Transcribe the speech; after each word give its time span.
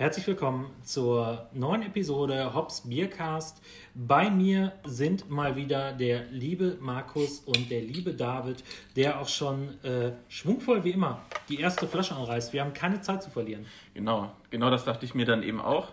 Herzlich 0.00 0.26
willkommen 0.28 0.70
zur 0.82 1.46
neuen 1.52 1.82
Episode 1.82 2.54
Hops 2.54 2.88
Biercast. 2.88 3.62
Bei 3.94 4.30
mir 4.30 4.72
sind 4.82 5.28
mal 5.28 5.56
wieder 5.56 5.92
der 5.92 6.24
liebe 6.30 6.78
Markus 6.80 7.40
und 7.40 7.70
der 7.70 7.82
liebe 7.82 8.14
David, 8.14 8.64
der 8.96 9.20
auch 9.20 9.28
schon 9.28 9.78
äh, 9.84 10.12
schwungvoll 10.30 10.84
wie 10.84 10.92
immer 10.92 11.20
die 11.50 11.60
erste 11.60 11.86
Flasche 11.86 12.16
anreißt. 12.16 12.54
Wir 12.54 12.62
haben 12.62 12.72
keine 12.72 13.02
Zeit 13.02 13.22
zu 13.22 13.28
verlieren. 13.28 13.66
Genau, 13.92 14.32
genau 14.48 14.70
das 14.70 14.86
dachte 14.86 15.04
ich 15.04 15.14
mir 15.14 15.26
dann 15.26 15.42
eben 15.42 15.60
auch. 15.60 15.88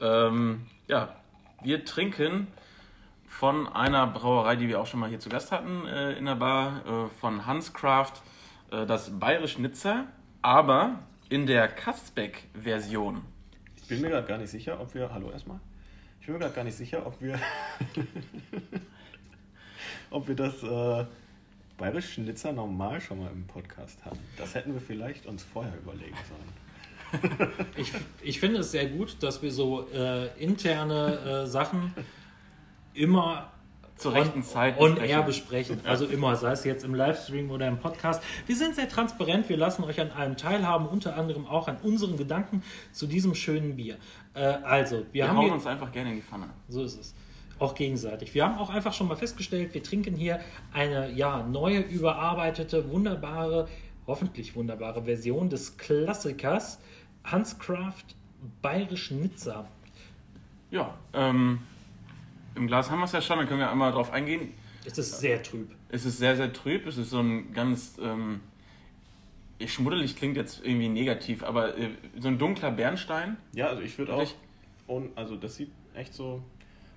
Ähm, 0.00 0.64
ja, 0.86 1.14
wir 1.62 1.84
trinken 1.84 2.46
von 3.26 3.68
einer 3.68 4.06
Brauerei, 4.06 4.56
die 4.56 4.68
wir 4.68 4.80
auch 4.80 4.86
schon 4.86 5.00
mal 5.00 5.10
hier 5.10 5.20
zu 5.20 5.28
Gast 5.28 5.52
hatten 5.52 5.86
äh, 5.86 6.12
in 6.12 6.24
der 6.24 6.36
Bar, 6.36 6.80
äh, 6.86 7.20
von 7.20 7.44
Hanscraft, 7.44 8.22
äh, 8.70 8.86
das 8.86 9.20
Bayerisch 9.20 9.58
Nizza, 9.58 10.06
aber 10.40 11.00
in 11.28 11.46
der 11.46 11.68
Kasbeck-Version. 11.68 13.22
Ich 13.76 13.88
bin 13.88 14.00
mir 14.00 14.10
gerade 14.10 14.26
gar 14.26 14.38
nicht 14.38 14.50
sicher, 14.50 14.80
ob 14.80 14.94
wir. 14.94 15.12
Hallo 15.12 15.30
erstmal. 15.30 15.60
Ich 16.20 16.26
bin 16.26 16.34
mir 16.34 16.40
gerade 16.40 16.54
gar 16.54 16.64
nicht 16.64 16.76
sicher, 16.76 17.06
ob 17.06 17.20
wir. 17.20 17.38
ob 20.10 20.28
wir 20.28 20.34
das 20.34 20.62
äh, 20.62 21.06
Bayerisch 21.76 22.14
Schnitzer 22.14 22.52
normal 22.52 23.00
schon 23.00 23.20
mal 23.20 23.30
im 23.30 23.46
Podcast 23.46 24.04
hatten. 24.04 24.18
Das 24.36 24.54
hätten 24.54 24.72
wir 24.72 24.80
vielleicht 24.80 25.26
uns 25.26 25.42
vorher 25.42 25.76
überlegen 25.76 26.16
sollen. 26.28 27.50
ich, 27.76 27.92
ich 28.22 28.40
finde 28.40 28.60
es 28.60 28.70
sehr 28.70 28.86
gut, 28.86 29.22
dass 29.22 29.42
wir 29.42 29.50
so 29.50 29.88
äh, 29.90 30.28
interne 30.42 31.42
äh, 31.44 31.46
Sachen 31.46 31.94
immer 32.94 33.52
zur 33.98 34.14
rechten 34.14 34.42
Zeit 34.42 34.78
on 34.78 34.96
air 34.96 35.22
besprechen. 35.22 35.80
Also 35.84 36.06
immer, 36.06 36.36
sei 36.36 36.52
es 36.52 36.64
jetzt 36.64 36.84
im 36.84 36.94
Livestream 36.94 37.50
oder 37.50 37.66
im 37.66 37.78
Podcast. 37.78 38.22
Wir 38.46 38.56
sind 38.56 38.76
sehr 38.76 38.88
transparent, 38.88 39.48
wir 39.48 39.56
lassen 39.56 39.84
euch 39.84 40.00
an 40.00 40.10
allem 40.12 40.36
teilhaben, 40.36 40.86
unter 40.86 41.16
anderem 41.16 41.46
auch 41.46 41.68
an 41.68 41.76
unseren 41.82 42.16
Gedanken 42.16 42.62
zu 42.92 43.06
diesem 43.06 43.34
schönen 43.34 43.76
Bier. 43.76 43.96
Äh, 44.34 44.40
also, 44.40 44.98
wir, 44.98 45.06
wir 45.12 45.28
haben 45.28 45.36
hauen 45.36 45.50
uns 45.50 45.66
einfach 45.66 45.90
gerne 45.92 46.10
in 46.10 46.16
die 46.16 46.22
Pfanne. 46.22 46.48
So 46.68 46.82
ist 46.82 46.98
es. 46.98 47.14
Auch 47.58 47.74
gegenseitig. 47.74 48.34
Wir 48.34 48.44
haben 48.44 48.56
auch 48.58 48.70
einfach 48.70 48.92
schon 48.92 49.08
mal 49.08 49.16
festgestellt, 49.16 49.74
wir 49.74 49.82
trinken 49.82 50.14
hier 50.14 50.40
eine 50.72 51.10
ja, 51.10 51.42
neue, 51.42 51.80
überarbeitete, 51.80 52.90
wunderbare, 52.90 53.68
hoffentlich 54.06 54.54
wunderbare 54.54 55.02
Version 55.02 55.50
des 55.50 55.76
Klassikers 55.76 56.78
Hanscraft 57.24 58.14
Bayerisch 58.62 59.10
Nizza. 59.10 59.66
Ja, 60.70 60.94
ähm, 61.12 61.60
im 62.58 62.66
Glas 62.66 62.90
haben 62.90 62.98
wir 62.98 63.06
es 63.06 63.12
ja 63.12 63.22
schon, 63.22 63.38
dann 63.38 63.48
können 63.48 63.60
wir 63.60 63.70
einmal 63.70 63.92
drauf 63.92 64.12
eingehen. 64.12 64.52
Es 64.84 64.98
ist 64.98 65.20
sehr 65.20 65.42
trüb. 65.42 65.70
Es 65.88 66.04
ist 66.04 66.18
sehr, 66.18 66.36
sehr 66.36 66.52
trüb. 66.52 66.86
Es 66.86 66.98
ist 66.98 67.10
so 67.10 67.20
ein 67.20 67.52
ganz. 67.52 67.98
Ähm, 68.02 68.40
schmuddelig 69.66 70.16
klingt 70.16 70.36
jetzt 70.36 70.64
irgendwie 70.64 70.88
negativ, 70.88 71.42
aber 71.42 71.76
äh, 71.76 71.90
so 72.18 72.28
ein 72.28 72.38
dunkler 72.38 72.70
Bernstein. 72.70 73.36
Ja, 73.54 73.68
also 73.68 73.82
ich 73.82 73.98
würde 73.98 74.14
auch. 74.14 74.34
Und, 74.86 75.16
also 75.16 75.36
das 75.36 75.56
sieht 75.56 75.70
echt 75.94 76.14
so. 76.14 76.42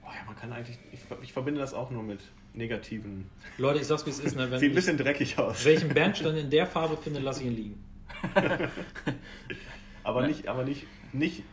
Oh 0.03 0.07
ja, 0.07 0.25
man 0.25 0.35
kann 0.35 0.53
eigentlich. 0.53 0.77
Ich, 0.91 0.99
ich 1.21 1.33
verbinde 1.33 1.59
das 1.59 1.73
auch 1.73 1.91
nur 1.91 2.03
mit 2.03 2.19
negativen. 2.53 3.29
Leute, 3.57 3.79
ich 3.79 3.87
sag's 3.87 4.05
wie 4.05 4.11
es 4.11 4.19
ist. 4.19 4.35
Ne? 4.35 4.49
Wenn 4.51 4.59
sieht 4.59 4.71
ein 4.71 4.75
bisschen 4.75 4.97
dreckig 4.97 5.37
aus. 5.37 5.65
Welchen 5.65 5.89
Bernstein 5.93 6.35
in 6.35 6.49
der 6.49 6.67
Farbe 6.67 6.97
finde, 6.97 7.19
lasse 7.19 7.41
ich 7.41 7.47
ihn 7.47 7.55
liegen. 7.55 7.83
aber 10.03 10.27
nicht, 10.27 10.47
aber 10.47 10.63
nicht, 10.63 10.85
nicht 11.13 11.43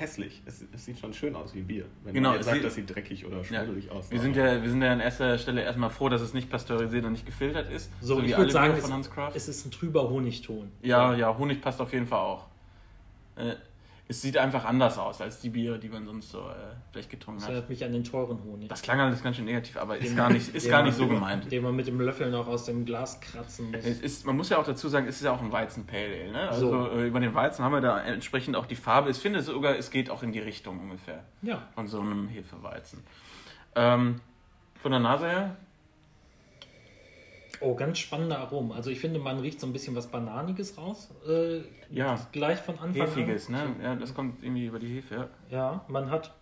hässlich. 0.00 0.42
Es, 0.46 0.64
es, 0.74 0.84
sieht 0.84 0.98
schon 0.98 1.12
schön 1.12 1.36
aus 1.36 1.54
wie 1.54 1.60
Bier. 1.60 1.84
Wenn 2.02 2.14
genau, 2.14 2.30
man 2.30 2.38
jetzt 2.38 2.46
sagt, 2.46 2.56
sieht, 2.56 2.66
das 2.66 2.74
sieht 2.74 2.94
dreckig 2.94 3.26
oder 3.26 3.44
schmuddelig 3.44 3.86
ja. 3.86 3.92
aus. 3.92 4.10
Wir 4.10 4.20
sind, 4.20 4.34
ja, 4.34 4.62
wir 4.62 4.70
sind 4.70 4.82
ja 4.82 4.92
an 4.92 5.00
erster 5.00 5.38
Stelle 5.38 5.62
erstmal 5.62 5.90
froh, 5.90 6.08
dass 6.08 6.22
es 6.22 6.32
nicht 6.34 6.50
pasteurisiert 6.50 7.04
und 7.04 7.12
nicht 7.12 7.26
gefiltert 7.26 7.70
ist. 7.70 7.90
So, 8.00 8.16
so 8.16 8.22
ich 8.22 8.36
würde 8.36 8.50
sagen, 8.50 8.74
es, 8.74 9.34
es, 9.34 9.48
ist 9.48 9.66
ein 9.66 9.70
trüber 9.70 10.08
Honigton. 10.08 10.72
Ja, 10.82 11.14
ja, 11.14 11.36
Honig 11.36 11.60
passt 11.60 11.80
auf 11.80 11.92
jeden 11.92 12.06
Fall 12.06 12.20
auch. 12.20 12.46
Äh, 13.36 13.54
es 14.10 14.20
sieht 14.22 14.36
einfach 14.36 14.64
anders 14.64 14.98
aus 14.98 15.20
als 15.20 15.38
die 15.38 15.50
Biere, 15.50 15.78
die 15.78 15.88
man 15.88 16.04
sonst 16.04 16.30
so 16.30 16.40
äh, 16.40 16.54
vielleicht 16.90 17.10
getrunken 17.10 17.38
das 17.38 17.44
hat. 17.44 17.50
Das 17.50 17.54
erinnert 17.54 17.70
mich 17.70 17.84
an 17.84 17.92
den 17.92 18.02
teuren 18.02 18.42
Honig. 18.42 18.68
Das 18.68 18.82
klang 18.82 18.98
alles 18.98 19.22
ganz 19.22 19.36
schön 19.36 19.44
negativ, 19.44 19.76
aber 19.76 19.98
ist 19.98 20.16
gar 20.16 20.30
nicht, 20.30 20.48
ist 20.54 20.68
gar 20.68 20.82
nicht 20.82 20.96
so 20.96 21.06
gemeint. 21.06 21.50
Den 21.52 21.62
man 21.62 21.76
mit 21.76 21.86
dem 21.86 22.00
Löffel 22.00 22.28
noch 22.28 22.48
aus 22.48 22.64
dem 22.64 22.84
Glas 22.84 23.20
kratzen 23.20 23.70
muss. 23.70 23.84
Es 23.84 24.00
ist, 24.00 24.26
man 24.26 24.36
muss 24.36 24.48
ja 24.48 24.58
auch 24.58 24.66
dazu 24.66 24.88
sagen, 24.88 25.06
es 25.06 25.18
ist 25.18 25.22
ja 25.22 25.30
auch 25.32 25.40
ein 25.40 25.52
Weizen 25.52 25.86
Pale 25.86 26.22
Ale. 26.22 26.32
Ne? 26.32 26.48
Also 26.48 26.70
so. 26.70 26.90
äh, 26.90 27.06
über 27.06 27.20
den 27.20 27.34
Weizen 27.34 27.64
haben 27.64 27.70
wir 27.70 27.80
da 27.80 28.00
entsprechend 28.02 28.56
auch 28.56 28.66
die 28.66 28.74
Farbe. 28.74 29.10
Ich 29.10 29.18
finde 29.18 29.42
sogar, 29.42 29.76
es 29.76 29.92
geht 29.92 30.10
auch 30.10 30.24
in 30.24 30.32
die 30.32 30.40
Richtung 30.40 30.80
ungefähr 30.80 31.22
ja. 31.42 31.62
von 31.76 31.86
so 31.86 32.00
einem 32.00 32.26
Hefeweizen. 32.26 33.04
Ähm, 33.76 34.20
von 34.82 34.90
der 34.90 35.00
Nase 35.00 35.28
her 35.28 35.56
Oh, 37.60 37.74
ganz 37.74 37.98
spannende 37.98 38.38
Aromen. 38.38 38.72
Also 38.72 38.90
ich 38.90 39.00
finde, 39.00 39.18
man 39.18 39.38
riecht 39.38 39.60
so 39.60 39.66
ein 39.66 39.72
bisschen 39.72 39.94
was 39.94 40.06
Bananiges 40.06 40.78
raus. 40.78 41.10
Äh, 41.28 41.60
ja. 41.90 42.26
Gleich 42.32 42.58
von 42.58 42.78
Anfang 42.78 43.06
Hefiges, 43.06 43.48
an. 43.48 43.52
ne? 43.52 43.76
Ja, 43.82 43.96
das 43.96 44.14
kommt 44.14 44.42
irgendwie 44.42 44.66
über 44.66 44.78
die 44.78 44.88
Hefe, 44.88 45.14
ja. 45.14 45.28
Ja, 45.50 45.84
man 45.88 46.10
hat 46.10 46.34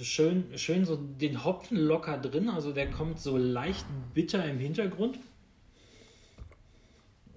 schön, 0.00 0.46
schön 0.56 0.86
so 0.86 0.96
den 0.96 1.44
Hopfen 1.44 1.76
locker 1.76 2.16
drin. 2.16 2.48
Also 2.48 2.72
der 2.72 2.90
kommt 2.90 3.18
so 3.18 3.36
leicht 3.36 3.84
bitter 4.14 4.42
im 4.46 4.58
Hintergrund. 4.58 5.18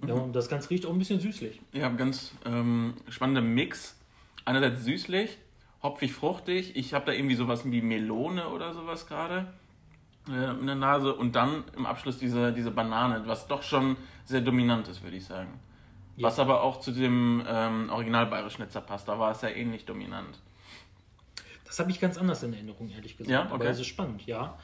Mhm. 0.02 0.08
Ja, 0.08 0.14
und 0.16 0.34
das 0.34 0.48
Ganze 0.48 0.70
riecht 0.70 0.86
auch 0.86 0.92
ein 0.94 1.00
bisschen 1.00 1.20
süßlich. 1.20 1.60
Ja, 1.74 1.90
ganz 1.90 2.34
ähm, 2.46 2.94
spannender 3.10 3.42
Mix. 3.42 4.00
Einerseits 4.46 4.84
süßlich, 4.86 5.38
hopfig, 5.82 6.14
fruchtig. 6.14 6.76
Ich 6.76 6.94
habe 6.94 7.06
da 7.06 7.12
irgendwie 7.12 7.36
sowas 7.36 7.70
wie 7.70 7.82
Melone 7.82 8.48
oder 8.50 8.74
sowas 8.74 9.08
gerade 9.08 9.54
äh, 10.30 10.52
in 10.60 10.66
der 10.66 10.76
Nase 10.76 11.14
und 11.14 11.36
dann 11.36 11.64
im 11.76 11.86
Abschluss 11.86 12.18
diese, 12.18 12.54
diese 12.54 12.72
Banane, 12.72 13.24
was 13.26 13.48
doch 13.48 13.64
schon 13.64 13.98
sehr 14.26 14.42
dominant 14.42 14.88
ist, 14.88 15.04
würde 15.04 15.18
ich 15.18 15.26
sagen. 15.26 15.60
Ja. 16.16 16.28
Was 16.28 16.40
aber 16.40 16.62
auch 16.62 16.80
zu 16.80 16.92
dem 16.92 17.44
ähm, 17.48 17.90
Original 17.90 18.28
Bayerisch 18.28 18.54
Schnitzer 18.54 18.82
passt, 18.82 19.08
da 19.08 19.18
war 19.18 19.32
es 19.32 19.42
ja 19.42 19.50
ähnlich 19.50 19.86
dominant. 19.86 20.40
Das 21.66 21.80
habe 21.80 21.90
ich 21.90 22.00
ganz 22.00 22.18
anders 22.18 22.44
in 22.44 22.54
Erinnerung, 22.54 22.90
ehrlich 22.92 23.18
gesagt. 23.18 23.32
Ja, 23.32 23.46
okay. 23.46 23.54
Aber 23.54 23.66
es 23.66 23.80
ist 23.80 23.88
spannend, 23.88 24.26
ja. 24.28 24.58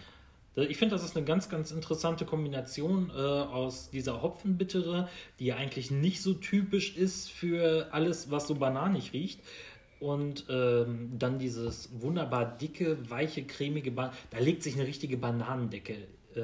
Ich 0.56 0.78
finde, 0.78 0.96
das 0.96 1.03
ist 1.03 1.16
eine 1.16 1.25
ganz, 1.25 1.50
ganz 1.50 1.72
interessante 1.72 2.26
Kombination 2.26 3.12
äh, 3.16 3.20
aus 3.20 3.90
dieser 3.90 4.22
Hopfenbittere, 4.22 5.08
die 5.40 5.46
ja 5.46 5.56
eigentlich 5.56 5.90
nicht 5.90 6.22
so 6.22 6.34
typisch 6.34 6.96
ist 6.97 7.31
für 7.31 7.88
alles, 7.91 8.30
was 8.30 8.47
so 8.47 8.56
bananig 8.56 9.14
riecht, 9.14 9.41
und 9.99 10.45
ähm, 10.49 11.11
dann 11.17 11.39
dieses 11.39 11.89
wunderbar 12.01 12.57
dicke, 12.57 12.97
weiche, 13.09 13.43
cremige 13.43 13.91
Ban 13.91 14.11
Da 14.31 14.39
legt 14.39 14.63
sich 14.63 14.75
eine 14.75 14.87
richtige 14.87 15.17
Bananendecke 15.17 15.93
äh, 16.35 16.39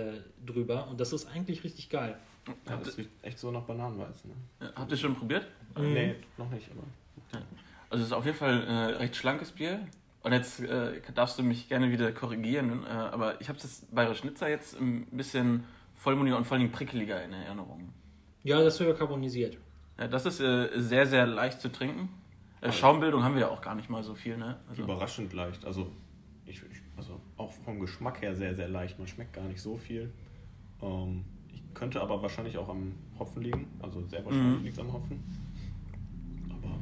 drüber 0.45 0.87
und 0.89 0.99
das 0.99 1.13
ist 1.13 1.27
eigentlich 1.27 1.63
richtig 1.63 1.89
geil. 1.89 2.17
Ja, 2.67 2.77
das 2.77 2.97
riecht 2.97 3.09
echt 3.21 3.39
so 3.39 3.51
nach 3.51 3.63
Bananenweizen. 3.63 4.29
Ne? 4.29 4.35
Ja, 4.67 4.73
habt 4.75 4.91
ihr 4.91 4.97
schon 4.97 5.15
probiert? 5.15 5.47
Mhm. 5.77 5.93
Nee, 5.93 6.15
noch 6.37 6.49
nicht. 6.49 6.69
Aber. 6.71 6.83
Ja. 7.33 7.45
Also 7.89 8.03
es 8.03 8.09
ist 8.09 8.13
auf 8.13 8.25
jeden 8.25 8.37
Fall 8.37 8.61
ein 8.61 8.67
äh, 8.67 8.95
recht 8.97 9.15
schlankes 9.15 9.51
Bier. 9.51 9.79
Und 10.21 10.31
jetzt 10.33 10.59
äh, 10.59 11.01
darfst 11.13 11.37
du 11.37 11.43
mich 11.43 11.69
gerne 11.69 11.91
wieder 11.91 12.11
korrigieren, 12.11 12.83
äh, 12.83 12.89
aber 12.89 13.39
ich 13.41 13.47
habe 13.47 13.59
das 13.59 13.85
Bayerisch 13.91 14.19
Schnitzer 14.19 14.49
jetzt 14.49 14.79
ein 14.79 15.05
bisschen 15.11 15.65
vollmundiger 15.95 16.35
und 16.35 16.45
vor 16.45 16.57
allem 16.57 16.71
prickeliger 16.71 17.23
in 17.23 17.31
Erinnerung. 17.31 17.93
Ja, 18.43 18.59
das 18.63 18.75
ist 18.75 18.79
höher 18.79 18.95
carbonisiert. 18.95 19.57
Ja, 19.99 20.07
das 20.07 20.25
ist 20.25 20.39
äh, 20.39 20.69
sehr, 20.77 21.05
sehr 21.05 21.27
leicht 21.27 21.61
zu 21.61 21.71
trinken. 21.71 22.09
Äh, 22.69 22.71
Schaumbildung 22.71 23.23
haben 23.23 23.35
wir 23.35 23.41
ja 23.41 23.49
auch 23.49 23.61
gar 23.61 23.75
nicht 23.75 23.89
mal 23.89 24.03
so 24.03 24.15
viel, 24.15 24.37
ne? 24.37 24.57
Also 24.69 24.83
Überraschend 24.83 25.33
leicht. 25.33 25.65
Also, 25.65 25.91
ich, 26.45 26.61
also 26.97 27.19
auch 27.37 27.51
vom 27.51 27.79
Geschmack 27.79 28.21
her 28.21 28.35
sehr, 28.35 28.55
sehr 28.55 28.67
leicht. 28.67 28.97
Man 28.97 29.07
schmeckt 29.07 29.33
gar 29.33 29.45
nicht 29.45 29.61
so 29.61 29.77
viel. 29.77 30.11
Ähm, 30.81 31.25
ich 31.53 31.61
könnte 31.73 32.01
aber 32.01 32.21
wahrscheinlich 32.21 32.57
auch 32.57 32.69
am 32.69 32.93
Hopfen 33.19 33.43
liegen. 33.43 33.67
Also 33.81 34.03
sehr 34.07 34.25
wahrscheinlich 34.25 34.59
mhm. 34.59 34.63
liegt 34.63 34.77
es 34.77 34.83
am 34.83 34.93
Hopfen. 34.93 35.23
Aber. 36.49 36.75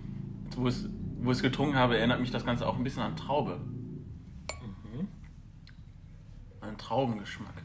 Wo 0.56 0.68
ich 0.68 0.78
wo 1.22 1.32
es 1.32 1.42
getrunken 1.42 1.76
habe, 1.76 1.98
erinnert 1.98 2.20
mich 2.20 2.32
das 2.32 2.46
Ganze 2.46 2.68
auch 2.68 2.76
ein 2.76 2.84
bisschen 2.84 3.02
an 3.02 3.16
Traube. 3.16 3.58
Mhm. 4.62 5.08
An 6.60 6.78
Traubengeschmack. 6.78 7.64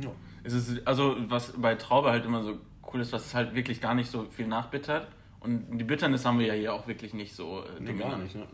Ja. 0.00 0.10
Es 0.44 0.52
ist, 0.52 0.86
also, 0.86 1.16
was 1.28 1.52
bei 1.60 1.74
Traube 1.74 2.10
halt 2.10 2.24
immer 2.24 2.44
so 2.44 2.58
cool 2.92 3.00
ist, 3.00 3.12
was 3.12 3.26
es 3.26 3.34
halt 3.34 3.54
wirklich 3.54 3.80
gar 3.80 3.94
nicht 3.94 4.08
so 4.08 4.24
viel 4.30 4.46
nachbittert 4.46 5.08
und 5.44 5.78
die 5.78 5.84
Bitternis 5.84 6.24
haben 6.24 6.38
wir 6.38 6.46
ja 6.46 6.54
hier 6.54 6.72
auch 6.72 6.86
wirklich 6.86 7.12
nicht 7.12 7.34
so 7.34 7.62
äh, 7.62 7.80
nee, 7.80 7.92
gar 7.92 8.18
nicht. 8.18 8.34
Ne? 8.34 8.44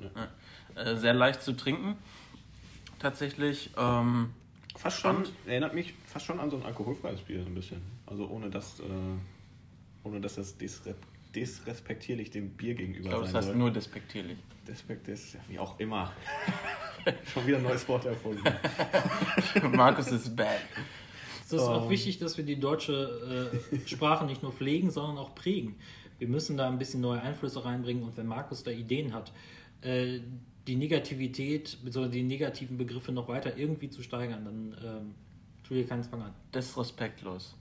Äh, 0.74 0.96
sehr 0.96 1.14
leicht 1.14 1.42
zu 1.42 1.56
trinken. 1.56 1.96
Tatsächlich. 2.98 3.70
Ähm, 3.76 4.30
fast 4.76 5.00
schon, 5.00 5.24
erinnert 5.46 5.74
mich 5.74 5.94
fast 6.06 6.26
schon 6.26 6.40
an 6.40 6.50
so 6.50 6.56
ein 6.56 6.64
alkoholfreies 6.64 7.20
Bier, 7.20 7.42
so 7.42 7.48
ein 7.48 7.54
bisschen. 7.54 7.80
Also 8.06 8.28
ohne 8.28 8.50
dass, 8.50 8.80
äh, 8.80 8.82
ohne 10.02 10.20
dass 10.20 10.34
das 10.34 10.56
disre 10.58 10.94
disrespektierlich 11.34 12.32
dem 12.32 12.50
Bier 12.50 12.74
gegenüber 12.74 13.04
ich 13.04 13.08
glaube, 13.10 13.24
das 13.24 13.34
heißt 13.34 13.46
soll. 13.48 13.56
nur 13.56 13.70
despektierlich. 13.70 14.36
Despektierlich, 14.66 15.34
ja, 15.34 15.40
wie 15.46 15.58
auch 15.60 15.78
immer. 15.78 16.12
schon 17.32 17.46
wieder 17.46 17.58
ein 17.58 17.62
neues 17.62 17.86
Wort 17.88 18.04
erfunden. 18.04 18.42
Markus 19.76 20.08
ist 20.08 20.34
bad. 20.34 20.58
Es 21.44 21.52
ist 21.52 21.62
um. 21.62 21.68
auch 21.68 21.84
ähm. 21.84 21.90
wichtig, 21.90 22.18
dass 22.18 22.36
wir 22.36 22.44
die 22.44 22.58
deutsche 22.58 23.52
äh, 23.72 23.88
Sprache 23.88 24.26
nicht 24.26 24.42
nur 24.42 24.52
pflegen, 24.52 24.90
sondern 24.90 25.18
auch 25.18 25.36
prägen 25.36 25.76
wir 26.20 26.28
müssen 26.28 26.56
da 26.56 26.68
ein 26.68 26.78
bisschen 26.78 27.00
neue 27.00 27.20
Einflüsse 27.20 27.64
reinbringen 27.64 28.04
und 28.04 28.16
wenn 28.16 28.26
Markus 28.26 28.62
da 28.62 28.70
Ideen 28.70 29.14
hat, 29.14 29.32
äh, 29.80 30.20
die 30.66 30.76
Negativität 30.76 31.78
bzw. 31.82 32.08
die 32.08 32.22
negativen 32.22 32.76
Begriffe 32.76 33.10
noch 33.10 33.26
weiter 33.26 33.56
irgendwie 33.56 33.88
zu 33.88 34.02
steigern, 34.02 34.44
dann 34.44 34.76
ähm, 34.84 35.14
tu 35.66 35.74
dir 35.74 35.86
keinen 35.86 36.04
Zwang 36.04 36.22
an. 36.22 36.34
Das 36.52 36.66
ist 36.66 36.78
respektlos. 36.78 37.56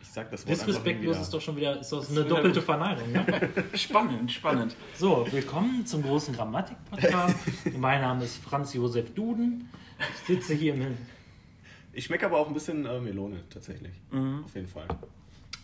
Ich 0.00 0.08
sag 0.08 0.30
das 0.30 0.46
Wort 0.46 0.56
Disrespektlos 0.56 1.20
ist 1.20 1.32
doch 1.32 1.42
schon 1.42 1.56
wieder 1.56 1.78
ist 1.78 1.92
doch 1.92 2.08
eine 2.10 2.24
doppelte. 2.24 2.62
Verneinung. 2.62 3.12
Ne? 3.12 3.50
Spannend, 3.74 4.32
spannend. 4.32 4.74
So, 4.94 5.26
willkommen 5.30 5.84
zum 5.84 6.02
großen 6.02 6.34
Grammatik-Podcast. 6.34 7.36
mein 7.78 8.00
Name 8.00 8.24
ist 8.24 8.38
Franz 8.38 8.72
Josef 8.72 9.14
Duden. 9.14 9.68
Ich 9.98 10.26
sitze 10.26 10.54
hier 10.54 10.74
mit. 10.74 10.96
Ich 11.92 12.06
schmecke 12.06 12.24
aber 12.24 12.38
auch 12.38 12.48
ein 12.48 12.54
bisschen 12.54 12.86
äh, 12.86 12.98
Melone 12.98 13.44
tatsächlich. 13.50 13.92
Auf 14.10 14.54
jeden 14.54 14.68
Fall. 14.68 14.88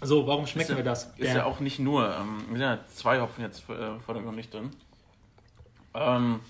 So, 0.03 0.27
warum 0.27 0.47
schmecken 0.47 0.73
ja, 0.73 0.77
wir 0.77 0.85
das? 0.85 1.15
Ist 1.17 1.35
ja 1.35 1.45
auch 1.45 1.61
nicht 1.61 1.79
nur, 1.79 2.15
ähm, 2.15 2.45
wir 2.49 2.59
sind 2.59 2.61
ja 2.61 2.79
zwei 2.89 3.21
Hopfen 3.21 3.43
jetzt 3.43 3.69
äh, 3.71 3.99
vordergründig 4.01 4.51
drin. 4.51 4.71
Ähm, 5.95 6.41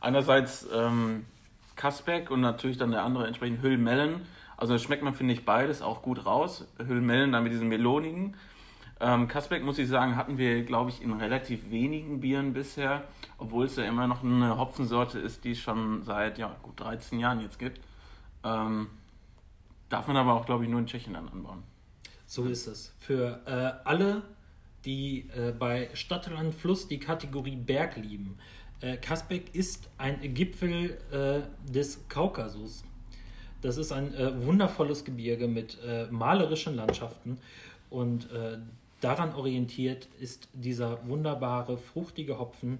einerseits 0.00 0.66
ähm, 0.72 1.26
Kasbeck 1.74 2.30
und 2.30 2.40
natürlich 2.40 2.78
dann 2.78 2.92
der 2.92 3.02
andere 3.02 3.26
entsprechend 3.26 3.62
Hüllmellen. 3.62 4.22
Also 4.56 4.74
das 4.74 4.82
schmeckt 4.82 5.02
man, 5.02 5.14
finde 5.14 5.34
ich, 5.34 5.44
beides 5.44 5.82
auch 5.82 6.02
gut 6.02 6.24
raus. 6.24 6.66
Hüllmellen 6.78 7.32
dann 7.32 7.42
mit 7.42 7.52
diesen 7.52 7.68
melonigen. 7.68 8.36
Ähm, 9.00 9.26
Kasbeck, 9.26 9.64
muss 9.64 9.78
ich 9.78 9.88
sagen, 9.88 10.14
hatten 10.14 10.38
wir, 10.38 10.62
glaube 10.62 10.90
ich, 10.90 11.02
in 11.02 11.12
relativ 11.12 11.70
wenigen 11.70 12.20
Bieren 12.20 12.52
bisher, 12.52 13.02
obwohl 13.36 13.66
es 13.66 13.74
ja 13.74 13.82
immer 13.82 14.06
noch 14.06 14.22
eine 14.22 14.56
Hopfensorte 14.56 15.18
ist, 15.18 15.42
die 15.42 15.52
es 15.52 15.58
schon 15.58 16.04
seit 16.04 16.38
ja, 16.38 16.54
gut 16.62 16.78
13 16.78 17.18
Jahren 17.18 17.40
jetzt 17.40 17.58
gibt. 17.58 17.80
Ähm, 18.44 18.86
darf 19.88 20.06
man 20.06 20.16
aber 20.16 20.34
auch, 20.34 20.46
glaube 20.46 20.62
ich, 20.62 20.70
nur 20.70 20.78
in 20.78 20.86
Tschechien 20.86 21.14
dann 21.14 21.28
anbauen. 21.28 21.64
So 22.32 22.46
ist 22.46 22.66
es. 22.66 22.94
Für 22.98 23.42
äh, 23.44 23.86
alle, 23.86 24.22
die 24.86 25.28
äh, 25.36 25.52
bei 25.52 25.90
Stadtland 25.92 26.54
Fluss 26.54 26.88
die 26.88 26.98
Kategorie 26.98 27.56
Berg 27.56 27.98
lieben. 27.98 28.38
Äh, 28.80 28.96
Kasbeck 28.96 29.54
ist 29.54 29.90
ein 29.98 30.32
Gipfel 30.32 30.96
äh, 31.10 31.42
des 31.70 32.08
Kaukasus. 32.08 32.84
Das 33.60 33.76
ist 33.76 33.92
ein 33.92 34.14
äh, 34.14 34.46
wundervolles 34.46 35.04
Gebirge 35.04 35.46
mit 35.46 35.76
äh, 35.86 36.06
malerischen 36.06 36.74
Landschaften 36.74 37.36
und 37.90 38.30
daran 39.02 39.34
orientiert 39.34 40.08
ist 40.18 40.48
dieser 40.54 41.06
wunderbare, 41.06 41.76
fruchtige 41.76 42.38
Hopfen, 42.38 42.78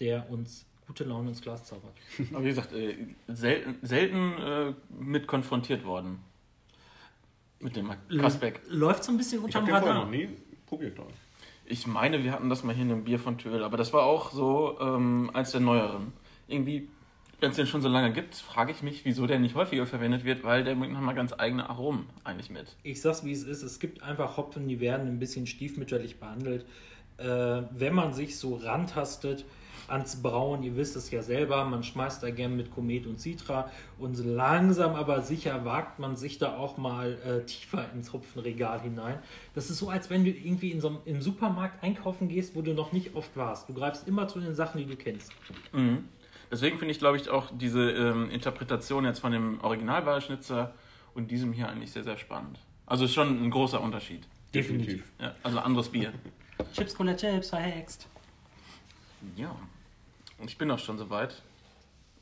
der 0.00 0.28
uns 0.28 0.66
gute 0.88 1.04
Laune 1.04 1.28
ins 1.28 1.42
Glas 1.42 1.62
zaubert. 1.62 1.94
Aber 2.32 2.42
wie 2.42 2.48
gesagt, 2.48 2.74
selten, 3.28 3.86
selten 3.86 4.74
mit 4.98 5.28
konfrontiert 5.28 5.84
worden. 5.84 6.18
Mit 7.62 7.76
dem 7.76 7.90
Kasbeck. 8.18 8.60
Läuft 8.68 9.04
so 9.04 9.12
ein 9.12 9.16
bisschen 9.16 9.38
Ich 9.38 9.44
unterm 9.44 9.62
habe 9.62 9.72
den 9.72 9.76
vorher 9.78 9.90
Radar. 9.94 10.04
noch 10.04 10.10
nie 10.10 10.28
probiert, 10.66 10.94
glaube 10.96 11.10
ich. 11.12 11.72
Ich 11.72 11.86
meine, 11.86 12.22
wir 12.24 12.32
hatten 12.32 12.48
das 12.48 12.64
mal 12.64 12.74
hier 12.74 12.84
in 12.84 12.90
einem 12.90 13.04
Bier 13.04 13.18
von 13.18 13.38
Töl, 13.38 13.62
aber 13.62 13.76
das 13.76 13.92
war 13.92 14.02
auch 14.02 14.32
so 14.32 14.76
ähm, 14.80 15.30
eins 15.32 15.52
der 15.52 15.60
neueren. 15.60 16.12
Irgendwie, 16.48 16.88
wenn 17.40 17.50
es 17.50 17.56
den 17.56 17.66
schon 17.66 17.80
so 17.80 17.88
lange 17.88 18.12
gibt, 18.12 18.34
frage 18.34 18.72
ich 18.72 18.82
mich, 18.82 19.04
wieso 19.04 19.26
der 19.26 19.38
nicht 19.38 19.54
häufiger 19.54 19.86
verwendet 19.86 20.24
wird, 20.24 20.42
weil 20.44 20.64
der 20.64 20.74
bringt 20.74 20.92
nochmal 20.92 21.14
ganz 21.14 21.32
eigene 21.32 21.70
Aromen 21.70 22.06
eigentlich 22.24 22.50
mit. 22.50 22.76
Ich 22.82 23.00
sag's 23.00 23.24
wie 23.24 23.32
es 23.32 23.44
ist, 23.44 23.62
es 23.62 23.78
gibt 23.78 24.02
einfach 24.02 24.36
Hopfen, 24.36 24.66
die 24.68 24.80
werden 24.80 25.06
ein 25.06 25.18
bisschen 25.18 25.46
stiefmütterlich 25.46 26.18
behandelt. 26.18 26.66
Äh, 27.18 27.62
wenn 27.70 27.94
man 27.94 28.12
sich 28.12 28.38
so 28.38 28.56
rantastet 28.56 29.44
ans 29.88 30.22
Brauen, 30.22 30.62
ihr 30.62 30.76
wisst 30.76 30.96
es 30.96 31.10
ja 31.10 31.22
selber, 31.22 31.64
man 31.64 31.82
schmeißt 31.82 32.22
da 32.22 32.30
gern 32.30 32.56
mit 32.56 32.70
Komet 32.70 33.06
und 33.06 33.20
Citra 33.20 33.70
und 33.98 34.14
so 34.14 34.24
langsam 34.24 34.94
aber 34.94 35.22
sicher 35.22 35.64
wagt 35.64 35.98
man 35.98 36.16
sich 36.16 36.38
da 36.38 36.56
auch 36.56 36.76
mal 36.76 37.18
äh, 37.24 37.44
tiefer 37.46 37.90
ins 37.94 38.12
Hopfenregal 38.12 38.80
hinein. 38.80 39.18
Das 39.54 39.70
ist 39.70 39.78
so, 39.78 39.88
als 39.88 40.10
wenn 40.10 40.24
du 40.24 40.30
irgendwie 40.30 40.70
in 40.70 40.80
so 40.80 40.88
einem 40.88 40.98
im 41.04 41.22
Supermarkt 41.22 41.82
einkaufen 41.82 42.28
gehst, 42.28 42.54
wo 42.54 42.62
du 42.62 42.74
noch 42.74 42.92
nicht 42.92 43.14
oft 43.14 43.36
warst. 43.36 43.68
Du 43.68 43.74
greifst 43.74 44.06
immer 44.08 44.28
zu 44.28 44.40
den 44.40 44.54
Sachen, 44.54 44.78
die 44.78 44.86
du 44.86 44.96
kennst. 44.96 45.32
Mhm. 45.72 46.08
Deswegen 46.50 46.78
finde 46.78 46.92
ich, 46.92 46.98
glaube 46.98 47.16
ich, 47.16 47.30
auch 47.30 47.50
diese 47.52 47.90
ähm, 47.92 48.28
Interpretation 48.30 49.04
jetzt 49.06 49.20
von 49.20 49.32
dem 49.32 49.60
Originalballschnitzer 49.60 50.74
und 51.14 51.30
diesem 51.30 51.52
hier 51.52 51.68
eigentlich 51.68 51.92
sehr, 51.92 52.04
sehr 52.04 52.18
spannend. 52.18 52.58
Also 52.84 53.06
ist 53.06 53.14
schon 53.14 53.42
ein 53.42 53.50
großer 53.50 53.80
Unterschied. 53.80 54.28
Definitiv. 54.54 55.10
Ja, 55.18 55.34
also 55.42 55.58
anderes 55.60 55.88
Bier. 55.88 56.12
Chips, 56.74 56.94
Cola, 56.94 57.14
Chips, 57.16 57.48
verhext. 57.48 58.06
Ja. 59.36 59.54
Und 60.38 60.50
ich 60.50 60.58
bin 60.58 60.70
auch 60.70 60.78
schon 60.78 60.98
soweit. 60.98 61.42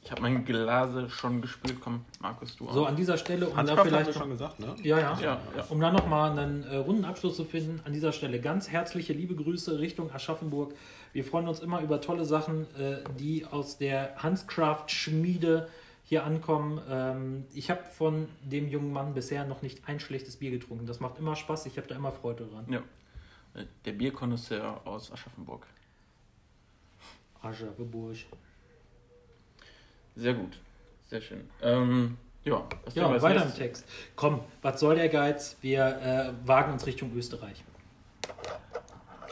Ich 0.03 0.11
habe 0.11 0.23
mein 0.23 0.47
Glase 0.47 1.11
schon 1.11 1.43
gespült. 1.43 1.77
Komm, 1.81 2.07
Markus, 2.21 2.57
du 2.57 2.67
auch. 2.67 2.73
So, 2.73 2.87
an 2.87 2.97
dieser 2.97 3.19
Stelle, 3.19 3.47
um 3.47 3.53
da 3.53 3.59
Hanskraft 3.59 3.81
haben 3.81 3.91
wir 3.93 3.99
vielleicht. 4.01 4.19
schon 4.19 4.31
gesagt, 4.31 4.61
ne? 4.61 4.75
Ja, 4.83 4.99
ja. 4.99 5.19
Ja, 5.21 5.41
ja. 5.57 5.65
Um 5.69 5.79
da 5.79 5.93
nochmal 5.93 6.39
einen 6.39 6.63
äh, 6.65 6.77
runden 6.77 7.05
Abschluss 7.05 7.37
zu 7.37 7.45
finden, 7.45 7.81
an 7.85 7.93
dieser 7.93 8.13
Stelle 8.13 8.41
ganz 8.41 8.71
herzliche 8.71 9.13
liebe 9.13 9.35
Grüße 9.35 9.79
Richtung 9.79 10.11
Aschaffenburg. 10.11 10.75
Wir 11.13 11.23
freuen 11.25 11.49
uns 11.49 11.61
immer 11.61 11.83
über 11.83 12.01
tolle 12.01 12.25
Sachen, 12.25 12.63
äh, 12.77 12.99
die 13.19 13.45
aus 13.45 13.77
der 13.77 14.15
Hanscraft-Schmiede 14.23 15.69
hier 16.05 16.25
ankommen. 16.25 16.81
Ähm, 16.89 17.45
ich 17.53 17.71
habe 17.71 17.85
von 17.85 18.27
dem 18.43 18.69
jungen 18.69 18.93
Mann 18.93 19.13
bisher 19.13 19.45
noch 19.45 19.61
nicht 19.61 19.87
ein 19.87 20.01
schlechtes 20.01 20.37
Bier 20.37 20.51
getrunken. 20.51 20.87
Das 20.87 21.01
macht 21.01 21.19
immer 21.19 21.37
Spaß, 21.37 21.67
ich 21.67 21.77
habe 21.77 21.87
da 21.89 21.95
immer 21.97 22.13
Freude 22.13 22.47
dran. 22.47 22.65
Ja. 22.71 22.79
Äh, 23.61 23.67
Der 23.85 23.93
Bierkonnoisseur 23.93 24.81
aus 24.87 25.13
Aschaffenburg. 25.13 25.67
Aschaffenburg. 27.43 28.17
Sehr 30.17 30.35
gut. 30.35 30.59
Sehr 31.09 31.21
schön. 31.21 31.49
Ähm, 31.63 32.17
ja, 32.45 32.67
Ja, 32.95 33.23
weiter 33.23 33.45
im? 33.45 33.55
Text. 33.55 33.87
Komm, 34.17 34.41
was 34.63 34.81
soll 34.81 34.95
der 34.95 35.09
Geiz? 35.09 35.57
Wir 35.61 36.35
äh, 36.43 36.49
wagen 36.49 36.73
uns 36.73 36.87
Richtung 36.87 37.15
Österreich. 37.17 37.65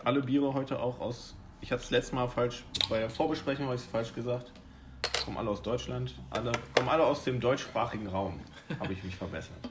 Alle 0.04 0.22
Biere 0.22 0.52
heute 0.54 0.80
auch 0.80 1.00
aus. 1.00 1.34
Ich 1.60 1.72
hatte 1.72 1.82
es 1.82 1.90
letztes 1.90 2.12
Mal 2.12 2.28
falsch. 2.28 2.64
Bei 2.88 3.00
der 3.00 3.10
Vorbesprechung 3.10 3.66
habe 3.66 3.74
ich 3.76 3.82
es 3.82 3.86
falsch 3.86 4.14
gesagt. 4.14 4.52
Kommen 5.24 5.36
alle 5.36 5.50
aus 5.50 5.62
Deutschland. 5.62 6.14
Alle, 6.30 6.52
kommen 6.74 6.88
alle 6.88 7.04
aus 7.04 7.24
dem 7.24 7.40
deutschsprachigen 7.40 8.06
Raum. 8.06 8.40
Habe 8.80 8.92
ich 8.92 9.02
mich 9.02 9.16
verbessert. 9.16 9.67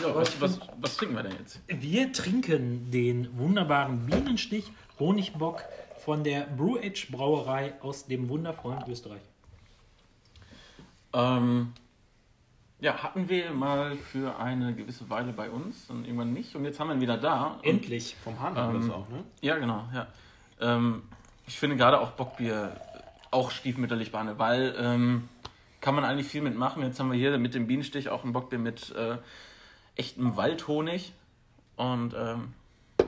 Ja, 0.00 0.14
was, 0.14 0.40
was, 0.40 0.60
was 0.80 0.96
trinken 0.96 1.16
wir 1.16 1.24
denn 1.24 1.32
jetzt? 1.38 1.60
Wir 1.66 2.12
trinken 2.12 2.90
den 2.90 3.36
wunderbaren 3.36 4.06
Bienenstich 4.06 4.70
Honigbock 4.98 5.64
von 6.04 6.22
der 6.22 6.42
Brew 6.42 6.76
Edge 6.76 7.08
Brauerei 7.10 7.74
aus 7.80 8.06
dem 8.06 8.28
wundervollen 8.28 8.84
Österreich. 8.88 9.22
Ähm, 11.12 11.72
ja, 12.80 13.02
hatten 13.02 13.28
wir 13.28 13.50
mal 13.52 13.96
für 13.96 14.38
eine 14.38 14.72
gewisse 14.74 15.10
Weile 15.10 15.32
bei 15.32 15.50
uns 15.50 15.90
und 15.90 16.04
irgendwann 16.04 16.32
nicht. 16.32 16.54
Und 16.54 16.64
jetzt 16.64 16.78
haben 16.78 16.88
wir 16.88 16.94
ihn 16.94 17.00
wieder 17.00 17.18
da. 17.18 17.58
Und, 17.58 17.64
Endlich. 17.64 18.14
Vom 18.22 18.38
Hahn 18.40 18.54
haben 18.54 18.74
wir 18.74 18.80
Ähm, 18.80 18.88
das 18.88 18.96
auch, 18.96 19.08
ne? 19.08 19.24
ja, 19.40 19.56
genau. 19.58 19.84
Ja. 19.92 20.06
Ähm, 20.60 21.02
ich 21.46 21.58
finde 21.58 21.76
gerade 21.76 22.00
auch 22.00 22.12
Bockbier 22.12 22.80
auch 23.32 23.50
stiefmütterlich 23.50 24.12
behandelt, 24.12 24.38
weil 24.38 24.74
ähm, 24.78 25.28
kann 25.80 25.94
man 25.94 26.04
eigentlich 26.04 26.28
viel 26.28 26.42
mitmachen. 26.42 26.82
Jetzt 26.82 27.00
haben 27.00 27.10
wir 27.10 27.18
hier 27.18 27.36
mit 27.38 27.54
dem 27.54 27.66
Bienenstich 27.66 28.08
auch 28.10 28.24
ein 28.24 28.32
Bockbier 28.32 28.58
mit 28.58 28.94
äh, 28.94 29.16
echtem 29.98 30.36
Waldhonig. 30.36 31.12
Und 31.76 32.14
ähm, 32.16 32.54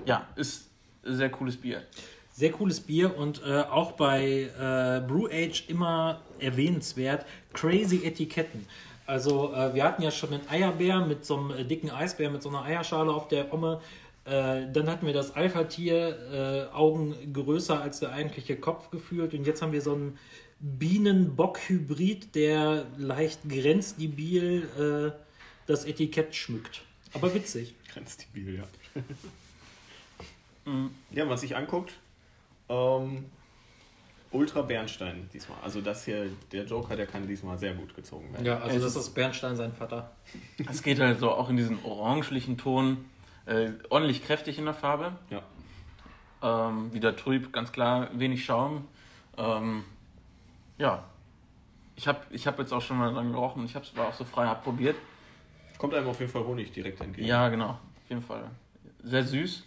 ja, 0.04 0.26
ist 0.36 0.68
sehr 1.02 1.30
cooles 1.30 1.56
Bier. 1.56 1.82
Sehr 2.32 2.52
cooles 2.52 2.80
Bier 2.80 3.16
und 3.16 3.42
äh, 3.44 3.62
auch 3.62 3.92
bei 3.92 4.50
äh, 4.58 5.00
Brew 5.06 5.26
Age 5.26 5.64
immer 5.68 6.20
erwähnenswert. 6.38 7.26
Crazy 7.52 8.04
Etiketten. 8.04 8.66
Also 9.06 9.52
äh, 9.52 9.74
wir 9.74 9.82
hatten 9.82 10.02
ja 10.02 10.10
schon 10.10 10.30
den 10.30 10.48
Eierbär 10.48 11.04
mit 11.04 11.24
so 11.24 11.36
einem 11.36 11.50
äh, 11.50 11.64
dicken 11.64 11.90
Eisbär 11.90 12.30
mit 12.30 12.42
so 12.42 12.48
einer 12.48 12.62
Eierschale 12.62 13.12
auf 13.12 13.28
der 13.28 13.52
Omme. 13.52 13.80
Äh, 14.24 14.70
dann 14.72 14.88
hatten 14.88 15.06
wir 15.06 15.12
das 15.12 15.34
Alpha-Tier, 15.34 16.68
äh, 16.70 16.74
Augen 16.74 17.32
größer 17.32 17.80
als 17.80 18.00
der 18.00 18.12
eigentliche 18.12 18.56
Kopf 18.56 18.90
gefühlt. 18.90 19.34
Und 19.34 19.46
jetzt 19.46 19.62
haben 19.62 19.72
wir 19.72 19.82
so 19.82 19.94
einen 19.94 20.18
Bienen-Bock-Hybrid, 20.60 22.34
der 22.36 22.86
leicht 22.96 23.40
grenzdebil 23.48 24.68
äh, 24.78 25.29
das 25.70 25.84
Etikett 25.84 26.34
schmückt. 26.34 26.82
Aber 27.14 27.32
witzig. 27.34 27.74
Grenzdebil, 27.92 28.56
ja. 28.58 28.64
Mhm. 30.64 30.90
Ja, 31.10 31.28
was 31.28 31.40
sich 31.40 31.56
anguckt, 31.56 31.92
ähm, 32.68 33.26
Ultra 34.32 34.62
Bernstein 34.62 35.28
diesmal. 35.32 35.58
Also 35.62 35.80
das 35.80 36.04
hier, 36.04 36.30
der 36.52 36.64
Joker, 36.64 36.94
der 36.94 37.06
kann 37.06 37.26
diesmal 37.26 37.58
sehr 37.58 37.74
gut 37.74 37.96
gezogen 37.96 38.32
werden. 38.32 38.46
Ja, 38.46 38.58
also 38.60 38.76
Es 38.76 38.82
das 38.82 38.96
ist- 38.96 39.08
ist 39.08 39.14
Bernstein 39.14 39.56
sein 39.56 39.72
Vater. 39.72 40.12
Es 40.68 40.82
geht 40.82 41.00
halt 41.00 41.18
so 41.18 41.32
auch 41.32 41.48
in 41.48 41.56
diesen 41.56 41.82
orangelichen 41.84 42.56
Ton. 42.56 43.04
Äh, 43.46 43.70
ordentlich 43.88 44.24
kräftig 44.24 44.58
in 44.58 44.66
der 44.66 44.74
Farbe. 44.74 45.12
Ja. 45.30 45.42
Ähm, 46.42 46.92
wieder 46.94 47.16
trüb, 47.16 47.52
ganz 47.52 47.72
klar, 47.72 48.08
wenig 48.12 48.44
Schaum. 48.44 48.86
Ähm, 49.36 49.84
ja. 50.78 51.04
Ich 51.96 52.06
habe 52.06 52.20
ich 52.30 52.46
hab 52.46 52.58
jetzt 52.60 52.72
auch 52.72 52.80
schon 52.82 52.98
mal 52.98 53.12
dran 53.12 53.32
gerochen. 53.32 53.64
Ich 53.64 53.74
habe 53.74 53.84
es 53.84 53.98
auch 53.98 54.14
so 54.14 54.24
frei 54.24 54.46
abprobiert. 54.46 54.94
Kommt 55.80 55.94
einem 55.94 56.08
auf 56.08 56.20
jeden 56.20 56.30
Fall 56.30 56.44
Honig 56.44 56.72
direkt 56.72 57.00
entgegen. 57.00 57.26
Ja, 57.26 57.48
genau. 57.48 57.70
Auf 57.70 58.10
jeden 58.10 58.20
Fall. 58.20 58.50
Sehr 59.02 59.24
süß. 59.24 59.64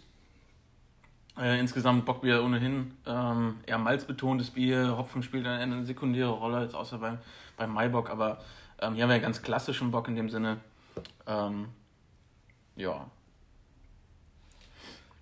Äh, 1.40 1.58
insgesamt 1.58 2.04
Bockbier 2.04 2.44
ohnehin. 2.44 2.92
Ähm, 3.04 3.56
eher 3.66 3.78
malzbetontes 3.78 4.50
Bier. 4.50 4.96
Hopfen 4.96 5.24
spielt 5.24 5.44
eine, 5.44 5.60
eine 5.60 5.84
sekundäre 5.84 6.30
Rolle, 6.30 6.62
jetzt 6.62 6.76
außer 6.76 6.98
beim, 6.98 7.18
beim 7.56 7.72
Maibock. 7.72 8.10
Aber 8.10 8.38
ähm, 8.80 8.94
hier 8.94 9.02
haben 9.02 9.10
wir 9.10 9.16
ja 9.16 9.22
ganz 9.22 9.42
klassischen 9.42 9.90
Bock 9.90 10.06
in 10.06 10.14
dem 10.14 10.30
Sinne. 10.30 10.58
Ähm, 11.26 11.66
ja. 12.76 13.10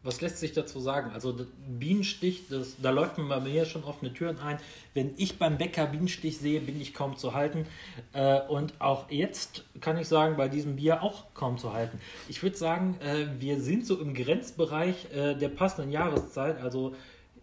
Was 0.05 0.21
lässt 0.21 0.39
sich 0.39 0.53
dazu 0.53 0.81
sagen? 0.81 1.11
Also 1.13 1.37
Bienenstich, 1.67 2.49
das, 2.49 2.77
da 2.83 2.91
läuft 2.91 3.19
man 3.19 3.29
bei 3.29 3.41
mir 3.41 3.65
schon 3.65 3.85
offene 3.85 4.13
Türen 4.13 4.39
ein. 4.39 4.59
Wenn 4.95 5.15
ich 5.17 5.39
beim 5.39 5.59
Bäcker 5.59 5.87
Bienenstich 5.87 6.39
sehe, 6.39 6.61
bin 6.61 6.81
ich 6.81 6.93
kaum 6.93 7.17
zu 7.17 7.35
halten. 7.35 7.67
Äh, 8.13 8.41
und 8.49 8.75
auch 8.81 9.11
jetzt 9.11 9.65
kann 9.81 9.97
ich 9.99 10.09
sagen, 10.09 10.37
bei 10.37 10.49
diesem 10.49 10.77
Bier 10.77 11.03
auch 11.03 11.33
kaum 11.35 11.59
zu 11.59 11.73
halten. 11.73 12.01
Ich 12.29 12.43
würde 12.43 12.57
sagen, 12.57 12.99
äh, 13.01 13.27
wir 13.39 13.61
sind 13.61 13.87
so 13.87 14.01
im 14.01 14.15
Grenzbereich 14.15 15.13
äh, 15.15 15.35
der 15.35 15.49
passenden 15.49 15.93
Jahreszeit. 15.93 16.61
Also 16.61 16.95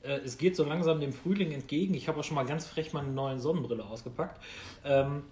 äh, 0.04 0.20
es 0.25 0.38
geht 0.38 0.56
so 0.56 0.63
langsam 0.63 1.00
dem 1.00 1.13
Frühling 1.13 1.51
entgegen. 1.51 1.94
Ich 1.94 2.08
habe 2.08 2.20
auch 2.20 2.24
schon 2.24 2.36
mal 2.36 2.46
ganz 2.46 2.66
frech 2.66 2.94
meine 2.94 3.10
neue 3.10 3.39
Sonnenbrille 3.39 3.86
ausgepackt. 3.86 4.42
Ähm, 4.84 5.24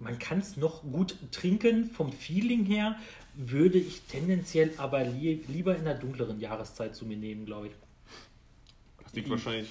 man 0.00 0.18
kann 0.18 0.38
es 0.38 0.56
noch 0.56 0.82
gut 0.82 1.16
trinken 1.30 1.90
vom 1.90 2.12
Feeling 2.12 2.64
her, 2.64 2.98
würde 3.34 3.78
ich 3.78 4.02
tendenziell 4.02 4.72
aber 4.78 5.04
li 5.04 5.44
lieber 5.46 5.76
in 5.76 5.84
der 5.84 5.94
dunkleren 5.94 6.40
Jahreszeit 6.40 6.96
zu 6.96 7.06
mir 7.06 7.16
nehmen, 7.16 7.46
glaube 7.46 7.68
ich. 7.68 7.72
Das 9.04 9.12
liegt 9.12 9.30
wahrscheinlich 9.30 9.70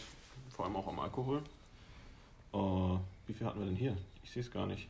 vor 0.55 0.65
allem 0.65 0.75
auch 0.75 0.87
am 0.87 0.99
Alkohol. 0.99 1.41
Uh, 2.53 2.97
wie 3.27 3.33
viel 3.33 3.45
hatten 3.45 3.59
wir 3.59 3.65
denn 3.65 3.75
hier? 3.75 3.97
Ich 4.23 4.31
sehe 4.31 4.41
es 4.41 4.51
gar 4.51 4.65
nicht. 4.65 4.87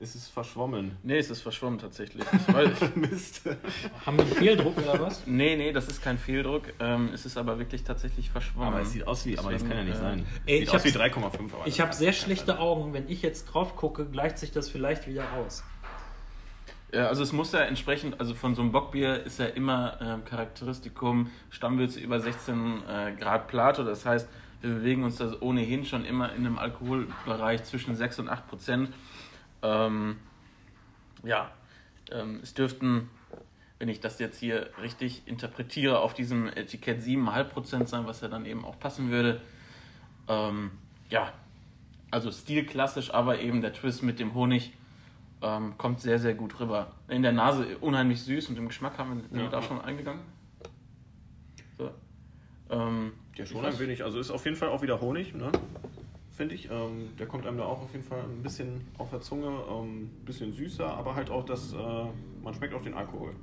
Ist 0.00 0.14
es 0.14 0.28
verschwommen? 0.28 0.96
Nee, 1.02 1.18
es 1.18 1.28
ist 1.28 1.42
verschwommen 1.42 1.78
tatsächlich. 1.80 2.24
Ich 2.32 2.54
weiß, 2.54 2.70
Mist. 2.94 3.42
Haben 4.06 4.16
wir 4.18 4.24
einen 4.26 4.32
Fehldruck 4.34 4.78
oder 4.78 5.00
was? 5.00 5.26
nee, 5.26 5.56
nee, 5.56 5.72
das 5.72 5.88
ist 5.88 6.00
kein 6.02 6.18
Fehldruck. 6.18 6.72
Ähm, 6.78 7.10
es 7.12 7.26
ist 7.26 7.36
aber 7.36 7.58
wirklich 7.58 7.82
tatsächlich 7.82 8.30
verschwommen. 8.30 8.68
Aber 8.68 8.82
es 8.82 8.92
sieht 8.92 9.04
aus 9.08 9.26
wie, 9.26 9.36
aber 9.36 9.50
das 9.50 9.62
kann 9.66 9.76
ja 9.76 9.82
nicht 9.82 9.96
sein. 9.96 10.24
Ey, 10.46 10.60
sieht 10.60 10.68
ich 10.68 10.74
aus 10.74 10.84
wie 10.84 10.92
hab's- 10.92 11.16
3,5. 11.16 11.52
aber 11.52 11.66
Ich 11.66 11.80
habe 11.80 11.92
sehr 11.92 12.12
schlechte 12.12 12.46
sein. 12.46 12.58
Augen. 12.58 12.92
Wenn 12.92 13.08
ich 13.08 13.22
jetzt 13.22 13.46
drauf 13.46 13.74
gucke, 13.74 14.06
gleicht 14.06 14.38
sich 14.38 14.52
das 14.52 14.68
vielleicht 14.68 15.08
wieder 15.08 15.24
aus. 15.32 15.64
Ja, 16.92 17.08
also 17.08 17.24
es 17.24 17.32
muss 17.32 17.50
ja 17.52 17.60
entsprechend, 17.60 18.20
also 18.20 18.34
von 18.36 18.54
so 18.54 18.62
einem 18.62 18.70
Bockbier 18.70 19.24
ist 19.24 19.40
ja 19.40 19.46
immer 19.46 19.98
ähm, 20.00 20.24
Charakteristikum 20.24 21.28
Stammwürze 21.50 21.98
über 21.98 22.20
16 22.20 22.82
äh, 22.88 23.12
Grad 23.18 23.48
Plato. 23.48 23.82
Das 23.82 24.06
heißt, 24.06 24.28
wir 24.60 24.70
bewegen 24.74 25.02
uns 25.02 25.16
das 25.16 25.42
ohnehin 25.42 25.84
schon 25.84 26.04
immer 26.04 26.32
in 26.34 26.46
einem 26.46 26.56
Alkoholbereich 26.58 27.64
zwischen 27.64 27.96
6 27.96 28.20
und 28.20 28.28
8 28.28 28.46
Prozent. 28.48 28.90
Ähm, 29.62 30.16
ja, 31.24 31.50
ähm, 32.12 32.40
es 32.42 32.54
dürften, 32.54 33.10
wenn 33.78 33.88
ich 33.88 34.00
das 34.00 34.18
jetzt 34.18 34.38
hier 34.38 34.70
richtig 34.80 35.22
interpretiere, 35.26 36.00
auf 36.00 36.14
diesem 36.14 36.48
Etikett 36.48 37.00
7,5 37.00 37.44
Prozent 37.44 37.88
sein, 37.88 38.06
was 38.06 38.20
ja 38.20 38.28
dann 38.28 38.46
eben 38.46 38.64
auch 38.64 38.78
passen 38.78 39.10
würde. 39.10 39.40
Ähm, 40.28 40.70
ja, 41.10 41.32
also 42.10 42.30
stilklassisch, 42.30 43.12
aber 43.12 43.40
eben 43.40 43.60
der 43.60 43.72
Twist 43.72 44.02
mit 44.02 44.18
dem 44.18 44.34
Honig 44.34 44.72
ähm, 45.42 45.76
kommt 45.78 46.00
sehr, 46.00 46.18
sehr 46.18 46.34
gut 46.34 46.58
rüber. 46.60 46.92
In 47.08 47.22
der 47.22 47.32
Nase 47.32 47.78
unheimlich 47.78 48.22
süß 48.22 48.48
und 48.48 48.56
im 48.58 48.68
Geschmack 48.68 48.98
haben 48.98 49.22
wir 49.30 49.42
Ja. 49.42 49.48
da 49.48 49.62
schon 49.62 49.80
eingegangen. 49.80 50.22
So. 51.76 51.90
Ähm, 52.70 53.12
Ja, 53.36 53.46
schon 53.46 53.64
ein 53.64 53.78
wenig. 53.78 54.02
Also 54.02 54.18
ist 54.18 54.30
auf 54.30 54.44
jeden 54.44 54.56
Fall 54.56 54.68
auch 54.68 54.82
wieder 54.82 55.00
Honig, 55.00 55.34
ne? 55.34 55.52
Finde 56.38 56.54
ich. 56.54 56.70
Ähm, 56.70 57.10
der 57.18 57.26
kommt 57.26 57.48
einem 57.48 57.58
da 57.58 57.64
auch 57.64 57.82
auf 57.82 57.92
jeden 57.92 58.04
Fall 58.04 58.20
ein 58.20 58.44
bisschen 58.44 58.86
auf 58.96 59.10
der 59.10 59.20
Zunge, 59.20 59.48
ein 59.48 59.86
ähm, 59.86 60.10
bisschen 60.24 60.52
süßer, 60.52 60.86
aber 60.86 61.16
halt 61.16 61.30
auch 61.30 61.44
das, 61.44 61.72
äh, 61.72 61.76
man 62.44 62.54
schmeckt 62.54 62.72
auch 62.74 62.82
den 62.82 62.94
Alkohol. 62.94 63.34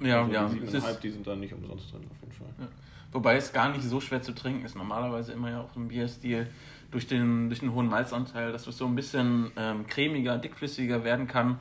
Ja, 0.00 0.22
also 0.22 0.32
ja. 0.32 0.48
Die 0.48 0.58
Es 0.58 0.74
7,5, 0.74 0.90
ist, 0.90 1.02
die 1.04 1.10
sind 1.10 1.26
da 1.28 1.36
nicht 1.36 1.54
umsonst 1.54 1.92
drin, 1.92 2.00
auf 2.10 2.20
jeden 2.20 2.32
Fall. 2.32 2.48
Ja. 2.58 2.66
wobei 3.12 3.36
es 3.36 3.52
gar 3.52 3.70
nicht 3.70 3.84
so 3.84 4.00
schwer 4.00 4.20
zu 4.20 4.34
trinken 4.34 4.64
ist. 4.64 4.74
Normalerweise 4.74 5.32
immer 5.32 5.48
ja 5.48 5.60
auch 5.60 5.76
im 5.76 5.86
Bierstil 5.86 6.48
durch 6.90 7.06
den, 7.06 7.50
durch 7.50 7.60
den 7.60 7.72
hohen 7.72 7.86
Malzanteil, 7.86 8.50
dass 8.50 8.66
es 8.66 8.76
so 8.76 8.86
ein 8.86 8.96
bisschen 8.96 9.52
ähm, 9.56 9.86
cremiger, 9.86 10.36
dickflüssiger 10.36 11.04
werden 11.04 11.28
kann. 11.28 11.60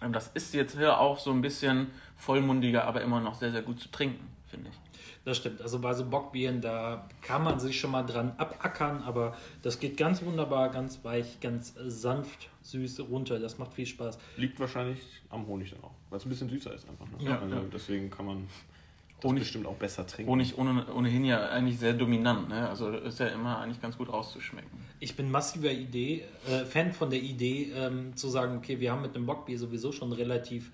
Ähm, 0.00 0.12
das 0.12 0.28
ist 0.28 0.54
jetzt 0.54 0.76
hier 0.76 1.00
auch 1.00 1.18
so 1.18 1.32
ein 1.32 1.40
bisschen 1.40 1.88
vollmundiger, 2.16 2.84
aber 2.84 3.00
immer 3.00 3.20
noch 3.20 3.34
sehr, 3.34 3.50
sehr 3.50 3.62
gut 3.62 3.80
zu 3.80 3.90
trinken, 3.90 4.24
finde 4.46 4.70
ich. 4.70 4.85
Das 5.26 5.38
stimmt. 5.38 5.60
Also 5.60 5.80
bei 5.80 5.92
so 5.92 6.04
Bockbieren, 6.04 6.60
da 6.60 7.08
kann 7.20 7.42
man 7.42 7.58
sich 7.58 7.80
schon 7.80 7.90
mal 7.90 8.04
dran 8.04 8.34
abackern, 8.38 9.02
aber 9.02 9.36
das 9.60 9.80
geht 9.80 9.96
ganz 9.96 10.22
wunderbar, 10.22 10.70
ganz 10.70 11.02
weich, 11.02 11.40
ganz 11.40 11.74
sanft, 11.84 12.48
süß 12.62 13.00
runter. 13.10 13.40
Das 13.40 13.58
macht 13.58 13.74
viel 13.74 13.86
Spaß. 13.86 14.18
Liegt 14.36 14.60
wahrscheinlich 14.60 15.00
am 15.30 15.44
Honig 15.48 15.70
dann 15.70 15.82
auch, 15.82 15.90
weil 16.10 16.18
es 16.18 16.26
ein 16.26 16.28
bisschen 16.28 16.48
süßer 16.48 16.72
ist 16.72 16.88
einfach. 16.88 17.06
Ne? 17.08 17.28
Ja, 17.28 17.40
also 17.40 17.56
ja. 17.56 17.62
deswegen 17.74 18.08
kann 18.08 18.26
man 18.26 18.46
das 19.16 19.24
Honig- 19.24 19.40
bestimmt 19.40 19.66
auch 19.66 19.74
besser 19.74 20.06
trinken. 20.06 20.30
Honig 20.30 20.56
ohne, 20.56 20.86
ohnehin 20.94 21.24
ja 21.24 21.48
eigentlich 21.48 21.80
sehr 21.80 21.94
dominant, 21.94 22.48
ne? 22.48 22.68
also 22.68 22.90
ist 22.90 23.18
ja 23.18 23.26
immer 23.26 23.58
eigentlich 23.58 23.82
ganz 23.82 23.98
gut 23.98 24.12
rauszuschmecken. 24.12 24.70
Ich 25.00 25.16
bin 25.16 25.28
massiver 25.28 25.72
Idee, 25.72 26.22
äh, 26.48 26.64
Fan 26.64 26.92
von 26.92 27.10
der 27.10 27.20
Idee, 27.20 27.72
ähm, 27.74 28.14
zu 28.14 28.28
sagen, 28.28 28.58
okay, 28.58 28.78
wir 28.78 28.92
haben 28.92 29.02
mit 29.02 29.16
dem 29.16 29.26
Bockbier 29.26 29.58
sowieso 29.58 29.90
schon 29.90 30.12
relativ 30.12 30.70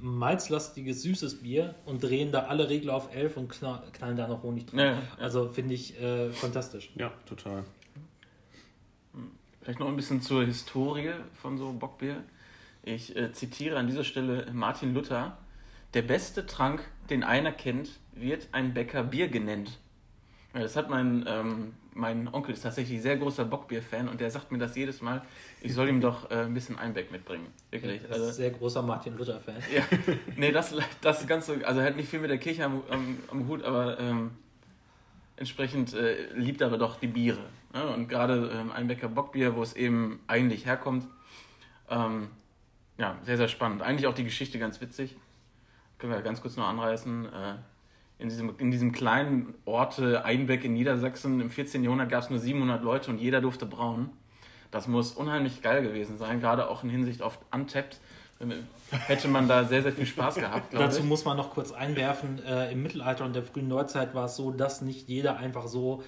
malzlastiges, 0.00 1.02
süßes 1.02 1.42
Bier 1.42 1.74
und 1.84 2.02
drehen 2.02 2.32
da 2.32 2.44
alle 2.44 2.68
Regler 2.68 2.94
auf 2.94 3.14
11 3.14 3.36
und 3.36 3.48
knall, 3.48 3.82
knallen 3.92 4.16
da 4.16 4.28
noch 4.28 4.42
Honig 4.42 4.66
drin. 4.66 4.78
Ja, 4.78 4.84
ja. 4.92 5.02
Also 5.18 5.48
finde 5.48 5.74
ich 5.74 6.00
äh, 6.00 6.30
fantastisch. 6.30 6.90
Ja, 6.96 7.12
total. 7.26 7.64
Vielleicht 9.60 9.80
noch 9.80 9.88
ein 9.88 9.96
bisschen 9.96 10.22
zur 10.22 10.44
Historie 10.44 11.12
von 11.34 11.58
so 11.58 11.72
Bockbier. 11.72 12.22
Ich 12.82 13.14
äh, 13.16 13.32
zitiere 13.32 13.76
an 13.76 13.86
dieser 13.86 14.04
Stelle 14.04 14.46
Martin 14.52 14.94
Luther. 14.94 15.36
Der 15.94 16.02
beste 16.02 16.46
Trank, 16.46 16.82
den 17.10 17.22
einer 17.22 17.52
kennt, 17.52 17.98
wird 18.14 18.48
ein 18.52 18.74
Bäcker 18.74 19.02
Bier 19.02 19.28
genannt. 19.28 19.78
Das 20.52 20.76
hat 20.76 20.90
mein, 20.90 21.24
ähm, 21.28 21.74
mein 21.98 22.32
Onkel, 22.32 22.54
ist 22.54 22.62
tatsächlich 22.62 23.02
sehr 23.02 23.16
großer 23.16 23.44
Bockbier-Fan 23.44 24.08
und 24.08 24.20
der 24.20 24.30
sagt 24.30 24.52
mir 24.52 24.58
das 24.58 24.76
jedes 24.76 25.02
Mal, 25.02 25.22
ich 25.60 25.74
soll 25.74 25.88
ihm 25.88 26.00
doch 26.00 26.30
äh, 26.30 26.44
ein 26.44 26.54
bisschen 26.54 26.78
Einbeck 26.78 27.10
mitbringen. 27.10 27.46
Wirklich. 27.70 28.00
Das 28.02 28.10
ist 28.10 28.16
ein 28.16 28.22
Also, 28.22 28.32
sehr 28.32 28.50
großer 28.50 28.82
Martin 28.82 29.16
Luther-Fan. 29.18 29.56
ja, 29.74 29.82
nee, 30.36 30.52
das, 30.52 30.74
das 31.00 31.20
ist 31.20 31.26
ganz 31.28 31.46
so, 31.46 31.54
also 31.64 31.80
er 31.80 31.86
hat 31.86 31.96
nicht 31.96 32.08
viel 32.08 32.20
mit 32.20 32.30
der 32.30 32.38
Kirche 32.38 32.64
am, 32.64 32.82
am, 32.88 33.18
am 33.30 33.48
Hut, 33.48 33.64
aber 33.64 33.98
ähm, 33.98 34.30
entsprechend 35.36 35.92
äh, 35.94 36.32
liebt 36.34 36.60
er 36.60 36.68
aber 36.68 36.78
doch 36.78 36.98
die 37.00 37.08
Biere. 37.08 37.44
Ne? 37.74 37.86
Und 37.88 38.08
gerade 38.08 38.50
ähm, 38.54 38.72
Einbecker 38.72 39.08
Bockbier, 39.08 39.56
wo 39.56 39.62
es 39.62 39.74
eben 39.74 40.20
eigentlich 40.26 40.66
herkommt, 40.66 41.06
ähm, 41.90 42.28
ja, 42.96 43.16
sehr, 43.24 43.36
sehr 43.36 43.48
spannend. 43.48 43.82
Eigentlich 43.82 44.06
auch 44.06 44.14
die 44.14 44.24
Geschichte 44.24 44.58
ganz 44.58 44.80
witzig. 44.80 45.16
Können 45.98 46.12
wir 46.12 46.20
ganz 46.22 46.40
kurz 46.40 46.56
noch 46.56 46.66
anreißen. 46.68 47.26
Äh, 47.26 47.54
in, 48.18 48.28
diesem, 48.28 48.54
in 48.58 48.70
diesem 48.70 48.92
kleinen 48.92 49.54
Ort 49.64 50.00
Einbeck 50.00 50.64
in 50.64 50.74
Niedersachsen 50.74 51.40
im 51.40 51.50
14. 51.50 51.84
Jahrhundert 51.84 52.10
gab 52.10 52.24
es 52.24 52.30
nur 52.30 52.38
700 52.38 52.82
Leute 52.82 53.10
und 53.10 53.18
jeder 53.18 53.40
durfte 53.40 53.66
brauen. 53.66 54.10
Das 54.70 54.86
muss 54.88 55.12
unheimlich 55.12 55.62
geil 55.62 55.82
gewesen 55.82 56.18
sein, 56.18 56.40
gerade 56.40 56.68
auch 56.68 56.82
in 56.82 56.90
Hinsicht 56.90 57.22
auf 57.22 57.38
Untapped. 57.52 58.00
Hätte 58.90 59.28
man 59.28 59.48
da 59.48 59.64
sehr, 59.64 59.82
sehr 59.82 59.92
viel 59.92 60.06
Spaß 60.06 60.36
gehabt, 60.36 60.70
glaube 60.70 60.84
Dazu 60.84 61.00
ich. 61.00 61.06
muss 61.06 61.24
man 61.24 61.36
noch 61.36 61.50
kurz 61.50 61.72
einwerfen, 61.72 62.40
äh, 62.44 62.70
im 62.70 62.82
Mittelalter 62.82 63.24
und 63.24 63.34
der 63.34 63.42
frühen 63.42 63.66
Neuzeit 63.66 64.14
war 64.14 64.26
es 64.26 64.36
so, 64.36 64.52
dass 64.52 64.80
nicht 64.80 65.08
jeder 65.08 65.38
einfach 65.38 65.66
so 65.66 66.04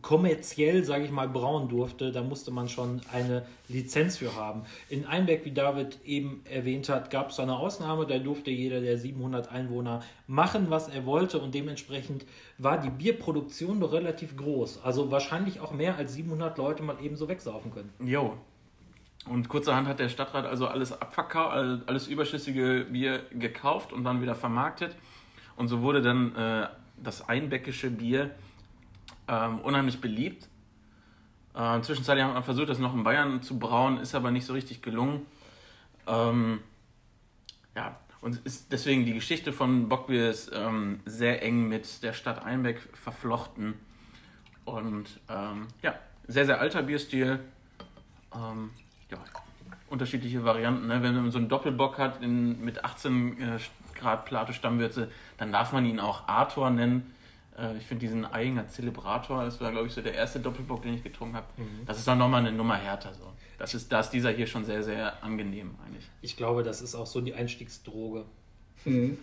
kommerziell, 0.00 0.84
sage 0.84 1.04
ich 1.04 1.10
mal, 1.10 1.28
brauen 1.28 1.68
durfte. 1.68 2.12
Da 2.12 2.22
musste 2.22 2.50
man 2.50 2.68
schon 2.68 3.02
eine 3.12 3.44
Lizenz 3.68 4.16
für 4.16 4.34
haben. 4.34 4.62
In 4.88 5.06
Einbeck, 5.06 5.44
wie 5.44 5.52
David 5.52 5.98
eben 6.04 6.42
erwähnt 6.50 6.88
hat, 6.88 7.10
gab 7.10 7.30
es 7.30 7.38
eine 7.38 7.56
Ausnahme. 7.56 8.06
Da 8.06 8.18
durfte 8.18 8.50
jeder 8.50 8.80
der 8.80 8.96
700 8.96 9.52
Einwohner 9.52 10.02
machen, 10.26 10.70
was 10.70 10.88
er 10.88 11.04
wollte 11.04 11.38
und 11.40 11.54
dementsprechend 11.54 12.24
war 12.58 12.80
die 12.80 12.90
Bierproduktion 12.90 13.80
doch 13.80 13.92
relativ 13.92 14.36
groß. 14.36 14.82
Also 14.82 15.10
wahrscheinlich 15.10 15.60
auch 15.60 15.72
mehr 15.72 15.96
als 15.96 16.14
700 16.14 16.56
Leute 16.56 16.82
mal 16.82 16.96
eben 17.02 17.16
so 17.16 17.28
wegsaufen 17.28 17.72
können. 17.72 17.92
Jo. 18.00 18.34
Und 19.26 19.48
kurzerhand 19.48 19.86
hat 19.86 20.00
der 20.00 20.08
Stadtrat 20.08 20.46
also 20.46 20.66
alles 20.66 21.00
abverkauft, 21.00 21.86
alles 21.86 22.08
überschüssige 22.08 22.86
Bier 22.90 23.20
gekauft 23.30 23.92
und 23.92 24.02
dann 24.04 24.20
wieder 24.20 24.34
vermarktet. 24.34 24.96
Und 25.56 25.68
so 25.68 25.82
wurde 25.82 26.02
dann 26.02 26.34
äh, 26.34 26.66
das 27.00 27.28
einbäckische 27.28 27.90
Bier 27.90 28.32
ähm, 29.32 29.60
unheimlich 29.60 30.00
beliebt. 30.00 30.48
Äh, 31.54 31.80
zwischenzeitlich 31.80 32.24
hat 32.24 32.34
man 32.34 32.42
versucht, 32.42 32.68
das 32.68 32.78
noch 32.78 32.94
in 32.94 33.02
Bayern 33.02 33.42
zu 33.42 33.58
brauen, 33.58 33.98
ist 33.98 34.14
aber 34.14 34.30
nicht 34.30 34.44
so 34.44 34.52
richtig 34.52 34.82
gelungen. 34.82 35.26
Ähm, 36.06 36.60
ja, 37.74 37.96
und 38.20 38.36
ist 38.44 38.70
deswegen 38.72 39.04
die 39.04 39.14
Geschichte 39.14 39.52
von 39.52 39.88
Bockbier 39.88 40.30
ist 40.30 40.50
ähm, 40.54 41.00
sehr 41.06 41.42
eng 41.42 41.68
mit 41.68 42.02
der 42.02 42.12
Stadt 42.12 42.44
Einbeck 42.44 42.80
verflochten. 42.92 43.74
Und 44.64 45.20
ähm, 45.28 45.68
ja, 45.82 45.94
sehr, 46.28 46.46
sehr 46.46 46.60
alter 46.60 46.82
Bierstil. 46.82 47.40
Ähm, 48.34 48.70
ja, 49.10 49.18
unterschiedliche 49.88 50.44
Varianten. 50.44 50.86
Ne? 50.86 51.02
Wenn 51.02 51.14
man 51.14 51.30
so 51.30 51.38
einen 51.38 51.48
Doppelbock 51.48 51.98
hat 51.98 52.22
in, 52.22 52.62
mit 52.64 52.84
18 52.84 53.40
äh, 53.40 53.58
Grad 53.94 54.24
Plato 54.24 54.52
Stammwürze, 54.52 55.10
dann 55.38 55.52
darf 55.52 55.72
man 55.72 55.84
ihn 55.84 56.00
auch 56.00 56.28
Arthur 56.28 56.70
nennen. 56.70 57.12
Äh, 57.58 57.76
ich 57.76 57.84
finde 57.84 58.00
diesen 58.00 58.24
Einger 58.24 58.68
Zelebrator, 58.68 59.44
das 59.44 59.60
war 59.60 59.70
glaube 59.70 59.86
ich 59.86 59.92
so 59.92 60.00
der 60.00 60.14
erste 60.14 60.40
Doppelbock, 60.40 60.82
den 60.82 60.94
ich 60.94 61.02
getrunken 61.02 61.36
habe. 61.36 61.46
Das 61.86 61.98
ist 61.98 62.08
dann 62.08 62.18
nochmal 62.18 62.40
eine 62.40 62.52
Nummer 62.52 62.76
härter 62.76 63.14
so. 63.14 63.32
Das 63.58 63.74
ist, 63.74 63.92
da 63.92 64.00
ist 64.00 64.10
dieser 64.10 64.30
hier 64.30 64.46
schon 64.46 64.64
sehr, 64.64 64.82
sehr 64.82 65.22
angenehm 65.22 65.76
eigentlich. 65.86 66.08
Ich 66.20 66.36
glaube, 66.36 66.62
das 66.62 66.82
ist 66.82 66.94
auch 66.94 67.06
so 67.06 67.20
die 67.20 67.34
Einstiegsdroge. 67.34 68.24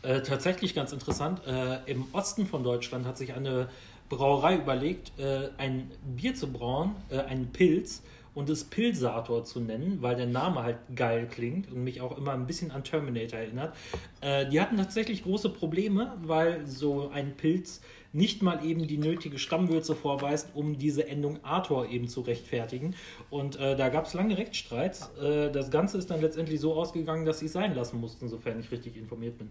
Äh, 0.00 0.22
tatsächlich 0.22 0.76
ganz 0.76 0.92
interessant. 0.92 1.44
Äh, 1.44 1.90
Im 1.90 2.06
Osten 2.12 2.46
von 2.46 2.62
Deutschland 2.62 3.04
hat 3.04 3.18
sich 3.18 3.34
eine 3.34 3.68
Brauerei 4.08 4.56
überlegt, 4.56 5.18
äh, 5.18 5.48
ein 5.58 5.90
Bier 6.16 6.36
zu 6.36 6.52
brauen, 6.52 6.94
äh, 7.10 7.18
einen 7.18 7.50
Pilz, 7.52 8.02
und 8.34 8.48
es 8.50 8.64
Pilsator 8.64 9.44
zu 9.44 9.60
nennen, 9.60 9.98
weil 10.00 10.16
der 10.16 10.26
Name 10.26 10.62
halt 10.62 10.78
geil 10.94 11.28
klingt 11.30 11.70
und 11.72 11.84
mich 11.84 12.00
auch 12.00 12.16
immer 12.16 12.32
ein 12.32 12.46
bisschen 12.46 12.70
an 12.70 12.84
Terminator 12.84 13.38
erinnert. 13.38 13.74
Äh, 14.20 14.48
die 14.48 14.60
hatten 14.60 14.76
tatsächlich 14.76 15.24
große 15.24 15.50
Probleme, 15.50 16.16
weil 16.22 16.66
so 16.66 17.10
ein 17.10 17.36
Pilz 17.36 17.80
nicht 18.12 18.42
mal 18.42 18.64
eben 18.64 18.86
die 18.86 18.98
nötige 18.98 19.38
Stammwürze 19.38 19.94
vorweist, 19.94 20.50
um 20.54 20.78
diese 20.78 21.06
Endung 21.08 21.44
Arthur 21.44 21.88
eben 21.88 22.08
zu 22.08 22.22
rechtfertigen. 22.22 22.94
Und 23.30 23.56
äh, 23.56 23.76
da 23.76 23.90
gab 23.90 24.06
es 24.06 24.14
lange 24.14 24.38
Rechtsstreits. 24.38 25.10
Äh, 25.20 25.50
das 25.50 25.70
Ganze 25.70 25.98
ist 25.98 26.10
dann 26.10 26.20
letztendlich 26.20 26.60
so 26.60 26.74
ausgegangen, 26.74 27.24
dass 27.26 27.40
sie 27.40 27.46
es 27.46 27.52
sein 27.52 27.74
lassen 27.74 28.00
mussten, 28.00 28.28
sofern 28.28 28.60
ich 28.60 28.70
richtig 28.70 28.96
informiert 28.96 29.36
bin. 29.38 29.50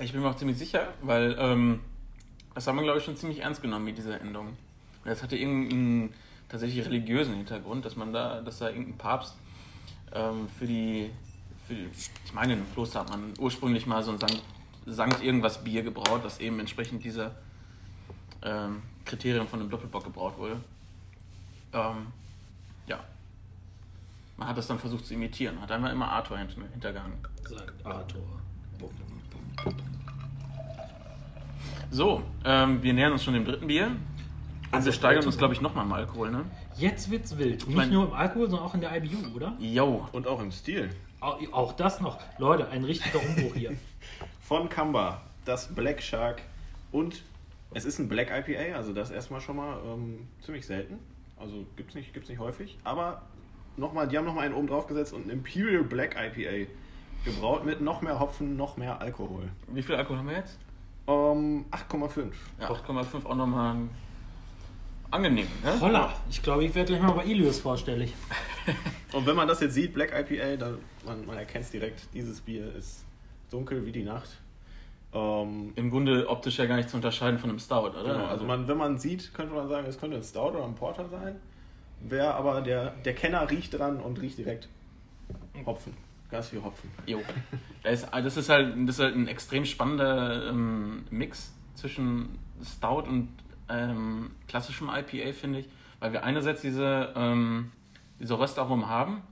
Ich 0.00 0.12
bin 0.12 0.20
mir 0.20 0.28
auch 0.28 0.36
ziemlich 0.36 0.58
sicher, 0.58 0.88
weil 1.02 1.36
ähm, 1.38 1.80
das 2.54 2.66
haben 2.66 2.76
wir, 2.76 2.82
glaube 2.82 2.98
ich, 2.98 3.04
schon 3.04 3.16
ziemlich 3.16 3.40
ernst 3.40 3.62
genommen 3.62 3.84
mit 3.84 3.98
dieser 3.98 4.20
Endung. 4.20 4.56
Das 5.04 5.22
hatte 5.22 5.36
irgendeinen 5.36 6.12
tatsächlich 6.48 6.84
religiösen 6.86 7.34
Hintergrund, 7.34 7.84
dass 7.84 7.96
man 7.96 8.12
da, 8.12 8.40
dass 8.40 8.58
da 8.58 8.68
irgendein 8.68 8.98
Papst 8.98 9.34
ähm, 10.12 10.48
für, 10.58 10.66
die, 10.66 11.10
für 11.66 11.74
die, 11.74 11.88
ich 12.24 12.32
meine, 12.32 12.54
im 12.54 12.72
Kloster 12.72 13.00
hat 13.00 13.10
man 13.10 13.34
ursprünglich 13.38 13.86
mal 13.86 14.02
so 14.02 14.12
ein 14.12 14.18
Sankt, 14.18 14.42
Sankt 14.88 15.20
irgendwas 15.22 15.64
Bier 15.64 15.82
gebraut, 15.82 16.20
das 16.22 16.38
eben 16.38 16.60
entsprechend 16.60 17.02
dieser 17.02 17.32
ähm, 18.42 18.82
Kriterien 19.04 19.48
von 19.48 19.60
einem 19.60 19.68
Doppelbock 19.68 20.04
gebraut 20.04 20.38
wurde. 20.38 20.60
Ähm, 21.72 22.06
ja. 22.86 23.00
Man 24.36 24.46
hat 24.46 24.56
das 24.56 24.68
dann 24.68 24.78
versucht 24.78 25.04
zu 25.06 25.14
imitieren, 25.14 25.60
hat 25.60 25.72
einmal 25.72 25.92
immer 25.92 26.08
Arthur 26.08 26.38
hint 26.38 26.52
hintergangen. 26.72 27.14
Sagt 27.48 27.84
Arthur. 27.84 28.22
Bum, 28.78 28.90
bum, 28.90 29.74
bum. 29.74 29.74
So, 31.90 32.22
ähm, 32.44 32.82
wir 32.82 32.92
nähern 32.92 33.12
uns 33.12 33.24
schon 33.24 33.34
dem 33.34 33.44
dritten 33.44 33.66
Bier. 33.66 33.96
Und 34.76 34.80
Also, 34.80 34.86
wir 34.86 34.92
steigern 34.92 35.24
uns, 35.24 35.38
glaube 35.38 35.54
ich, 35.54 35.60
nochmal 35.60 35.84
im 35.86 35.92
Alkohol, 35.92 36.30
ne? 36.30 36.44
Jetzt 36.76 37.10
wird's 37.10 37.36
wild. 37.38 37.66
Nicht 37.66 37.76
mein- 37.76 37.90
nur 37.90 38.06
im 38.08 38.12
Alkohol, 38.12 38.48
sondern 38.50 38.66
auch 38.68 38.74
in 38.74 38.80
der 38.82 38.94
IBU, 38.96 39.34
oder? 39.34 39.54
Jo. 39.58 40.06
Und 40.12 40.26
auch 40.26 40.40
im 40.40 40.52
Stil. 40.52 40.90
Auch, 41.20 41.38
auch 41.52 41.72
das 41.72 42.00
noch. 42.00 42.18
Leute, 42.38 42.68
ein 42.68 42.84
richtiger 42.84 43.18
Umbruch 43.20 43.54
hier. 43.54 43.72
Von 44.40 44.68
Kamba, 44.68 45.22
das 45.46 45.74
Black 45.74 46.02
Shark. 46.02 46.42
Und 46.92 47.22
es 47.72 47.84
ist 47.84 47.98
ein 47.98 48.08
Black 48.08 48.30
IPA, 48.30 48.76
also 48.76 48.92
das 48.92 49.10
erstmal 49.10 49.40
schon 49.40 49.56
mal 49.56 49.78
ähm, 49.86 50.28
ziemlich 50.42 50.66
selten. 50.66 50.98
Also 51.38 51.64
gibt 51.76 51.90
es 51.90 51.94
nicht, 51.96 52.12
gibt's 52.14 52.28
nicht 52.28 52.38
häufig. 52.38 52.76
Aber 52.84 53.22
nochmal, 53.76 54.06
die 54.08 54.16
haben 54.18 54.24
nochmal 54.26 54.44
einen 54.44 54.54
oben 54.54 54.66
drauf 54.68 54.86
gesetzt 54.86 55.12
und 55.14 55.26
ein 55.26 55.30
Imperial 55.30 55.82
Black 55.84 56.16
IPA. 56.16 56.70
Gebraut 57.24 57.64
mit 57.64 57.80
noch 57.80 58.02
mehr 58.02 58.20
Hopfen, 58.20 58.56
noch 58.56 58.76
mehr 58.76 59.00
Alkohol. 59.00 59.48
Wie 59.68 59.82
viel 59.82 59.96
Alkohol 59.96 60.18
haben 60.18 60.28
wir 60.28 60.36
jetzt? 60.36 60.58
Ähm, 61.08 61.64
8,5. 61.72 62.32
Ja, 62.60 62.68
8,5 62.70 63.24
auch 63.26 63.34
nochmal 63.34 63.76
angenehm, 65.16 65.48
ne? 65.64 65.80
Holla, 65.80 66.14
ich 66.30 66.42
glaube, 66.42 66.64
ich 66.64 66.74
werde 66.74 66.92
gleich 66.92 67.02
mal 67.02 67.12
bei 67.12 67.24
Ilius 67.24 67.60
vorstellig. 67.60 68.12
Und 69.12 69.26
wenn 69.26 69.36
man 69.36 69.48
das 69.48 69.60
jetzt 69.60 69.74
sieht, 69.74 69.94
Black 69.94 70.12
IPA, 70.12 70.56
dann 70.56 70.78
man, 71.04 71.26
man 71.26 71.36
erkennt 71.36 71.64
es 71.64 71.70
direkt, 71.70 72.02
dieses 72.14 72.40
Bier 72.40 72.74
ist 72.74 73.04
dunkel 73.50 73.84
wie 73.86 73.92
die 73.92 74.04
Nacht. 74.04 74.28
Ähm, 75.12 75.72
Im 75.76 75.90
Grunde 75.90 76.28
optisch 76.28 76.58
ja 76.58 76.66
gar 76.66 76.76
nicht 76.76 76.90
zu 76.90 76.96
unterscheiden 76.96 77.38
von 77.38 77.50
einem 77.50 77.58
Stout, 77.58 77.90
oder? 77.90 78.02
Genau, 78.02 78.26
also 78.26 78.44
man, 78.44 78.68
wenn 78.68 78.76
man 78.76 78.98
sieht, 78.98 79.32
könnte 79.32 79.54
man 79.54 79.68
sagen, 79.68 79.86
es 79.86 79.98
könnte 79.98 80.16
ein 80.16 80.22
Stout 80.22 80.50
oder 80.50 80.64
ein 80.64 80.74
Porter 80.74 81.08
sein. 81.08 81.36
Wer 82.00 82.34
aber 82.34 82.60
der, 82.60 82.90
der 83.04 83.14
Kenner 83.14 83.48
riecht 83.50 83.78
dran 83.78 84.00
und 84.00 84.20
riecht 84.20 84.38
direkt 84.38 84.68
Hopfen. 85.64 85.94
Ganz 86.30 86.48
viel 86.48 86.62
Hopfen. 86.62 86.90
Jo. 87.06 87.20
Da 87.82 87.90
ist, 87.90 88.08
das, 88.12 88.36
ist 88.36 88.48
halt, 88.48 88.74
das 88.88 88.96
ist 88.96 89.02
halt 89.02 89.14
ein 89.14 89.28
extrem 89.28 89.64
spannender 89.64 90.48
ähm, 90.48 91.04
Mix 91.10 91.54
zwischen 91.74 92.38
Stout 92.62 93.08
und 93.08 93.28
ähm, 93.68 94.32
klassischem 94.48 94.88
IPA, 94.88 95.32
finde 95.32 95.60
ich. 95.60 95.68
Weil 96.00 96.12
wir 96.12 96.24
einerseits 96.24 96.60
diese, 96.60 97.12
ähm, 97.16 97.72
diese 98.20 98.38
Röstaromen 98.38 98.88
haben, 98.88 99.22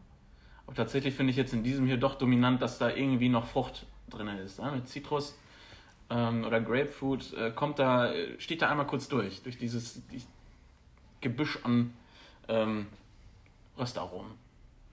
aber 0.66 0.76
tatsächlich 0.76 1.14
finde 1.14 1.30
ich 1.30 1.36
jetzt 1.36 1.52
in 1.52 1.62
diesem 1.62 1.86
hier 1.86 1.98
doch 1.98 2.14
dominant, 2.14 2.62
dass 2.62 2.78
da 2.78 2.90
irgendwie 2.90 3.28
noch 3.28 3.46
Frucht 3.46 3.86
drin 4.08 4.28
ist. 4.28 4.60
Ne? 4.60 4.72
Mit 4.72 4.88
Zitrus 4.88 5.38
ähm, 6.10 6.44
oder 6.44 6.60
Grapefruit 6.60 7.34
äh, 7.34 7.50
kommt 7.50 7.78
da, 7.78 8.12
steht 8.38 8.62
da 8.62 8.70
einmal 8.70 8.86
kurz 8.86 9.08
durch, 9.08 9.42
durch 9.42 9.58
dieses 9.58 10.06
die 10.08 10.22
Gebüsch 11.20 11.58
an 11.64 11.92
ähm, 12.48 12.86
Röstaromen. 13.78 14.32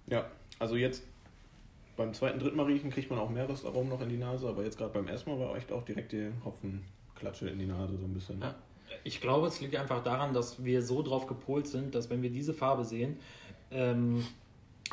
Ja, 0.08 0.26
also 0.60 0.76
jetzt 0.76 1.04
beim 1.98 2.14
zweiten, 2.14 2.40
dritten 2.40 2.58
Mal 2.58 2.66
riechen 2.66 2.90
kriegt 2.90 3.10
man 3.10 3.20
auch 3.20 3.30
mehr 3.30 3.48
Röstaromen 3.48 3.90
noch 3.90 4.02
in 4.02 4.10
die 4.10 4.18
Nase, 4.18 4.48
aber 4.48 4.64
jetzt 4.64 4.78
gerade 4.78 4.94
beim 4.94 5.08
ersten 5.08 5.30
Mal 5.30 5.40
war 5.40 5.56
echt 5.56 5.72
auch 5.72 5.84
direkt 5.84 6.14
die 6.14 6.32
Hopfenklatsche 6.44 7.50
in 7.50 7.60
die 7.60 7.66
Nase 7.66 7.98
so 7.98 8.06
ein 8.06 8.14
bisschen. 8.14 8.42
Ja. 8.42 8.56
Ich 9.04 9.22
glaube, 9.22 9.48
es 9.48 9.62
liegt 9.62 9.76
einfach 9.76 10.04
daran, 10.04 10.34
dass 10.34 10.64
wir 10.64 10.82
so 10.82 11.02
drauf 11.02 11.28
gepolt 11.28 11.68
sind, 11.68 11.96
dass 11.96 12.10
wenn 12.10 12.22
wir 12.22 12.30
diese 12.30 12.54
Farbe 12.54 12.84
sehen, 12.86 13.18
ähm, 13.72 14.26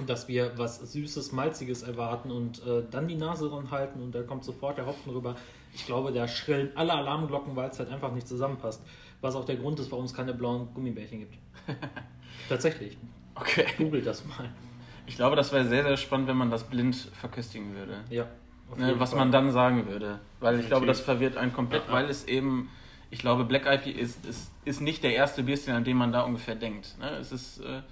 dass 0.06 0.28
wir 0.28 0.56
was 0.56 0.78
Süßes, 0.92 1.32
Malziges 1.32 1.82
erwarten 1.82 2.30
und 2.30 2.64
äh, 2.66 2.84
dann 2.90 3.08
die 3.08 3.16
Nase 3.16 3.48
dran 3.48 3.70
halten 3.70 4.00
und 4.00 4.14
da 4.14 4.22
kommt 4.22 4.44
sofort 4.44 4.78
der 4.78 4.86
Hopfen 4.86 5.12
rüber. 5.12 5.34
Ich 5.74 5.86
glaube, 5.86 6.12
da 6.12 6.28
schrillen 6.28 6.70
alle 6.76 6.92
Alarmglocken, 6.92 7.56
weil 7.56 7.70
es 7.70 7.78
halt 7.78 7.90
einfach 7.90 8.12
nicht 8.12 8.28
zusammenpasst. 8.28 8.82
Was 9.20 9.34
auch 9.34 9.44
der 9.44 9.56
Grund 9.56 9.80
ist, 9.80 9.90
warum 9.90 10.04
es 10.04 10.14
keine 10.14 10.32
blauen 10.32 10.68
Gummibärchen 10.74 11.20
gibt. 11.20 11.34
Tatsächlich. 12.48 12.96
Okay. 13.34 13.66
Googelt 13.76 14.06
das 14.06 14.24
mal. 14.24 14.48
Ich 15.06 15.16
glaube, 15.16 15.36
das 15.36 15.52
wäre 15.52 15.66
sehr, 15.66 15.82
sehr 15.82 15.96
spannend, 15.96 16.28
wenn 16.28 16.36
man 16.36 16.50
das 16.50 16.64
blind 16.64 16.94
verköstigen 16.94 17.74
würde. 17.74 18.04
Ja. 18.10 18.26
Ne, 18.76 18.94
was 18.98 19.10
Fall. 19.10 19.20
man 19.20 19.32
dann 19.32 19.50
sagen 19.50 19.86
würde. 19.88 20.20
Weil 20.40 20.60
ich 20.60 20.66
glaube, 20.66 20.86
das 20.86 21.00
verwirrt 21.00 21.36
einen 21.36 21.52
komplett, 21.52 21.82
Ja, 21.84 21.88
ja. 21.88 21.94
weil 21.94 22.10
es 22.10 22.26
eben, 22.26 22.68
ich 23.10 23.20
glaube, 23.20 23.44
Black 23.44 23.62
IPA 23.66 23.98
ist, 23.98 24.24
ist, 24.26 24.50
ist 24.64 24.80
nicht 24.80 25.02
der 25.02 25.14
erste 25.14 25.42
Bierstil, 25.42 25.74
an 25.74 25.84
dem 25.84 25.96
man 25.96 26.12
da 26.12 26.22
ungefähr 26.22 26.54
denkt. 26.54 26.96
Ne? 26.98 27.10
Es 27.18 27.32
ist 27.32 27.60
äh, 27.60 27.82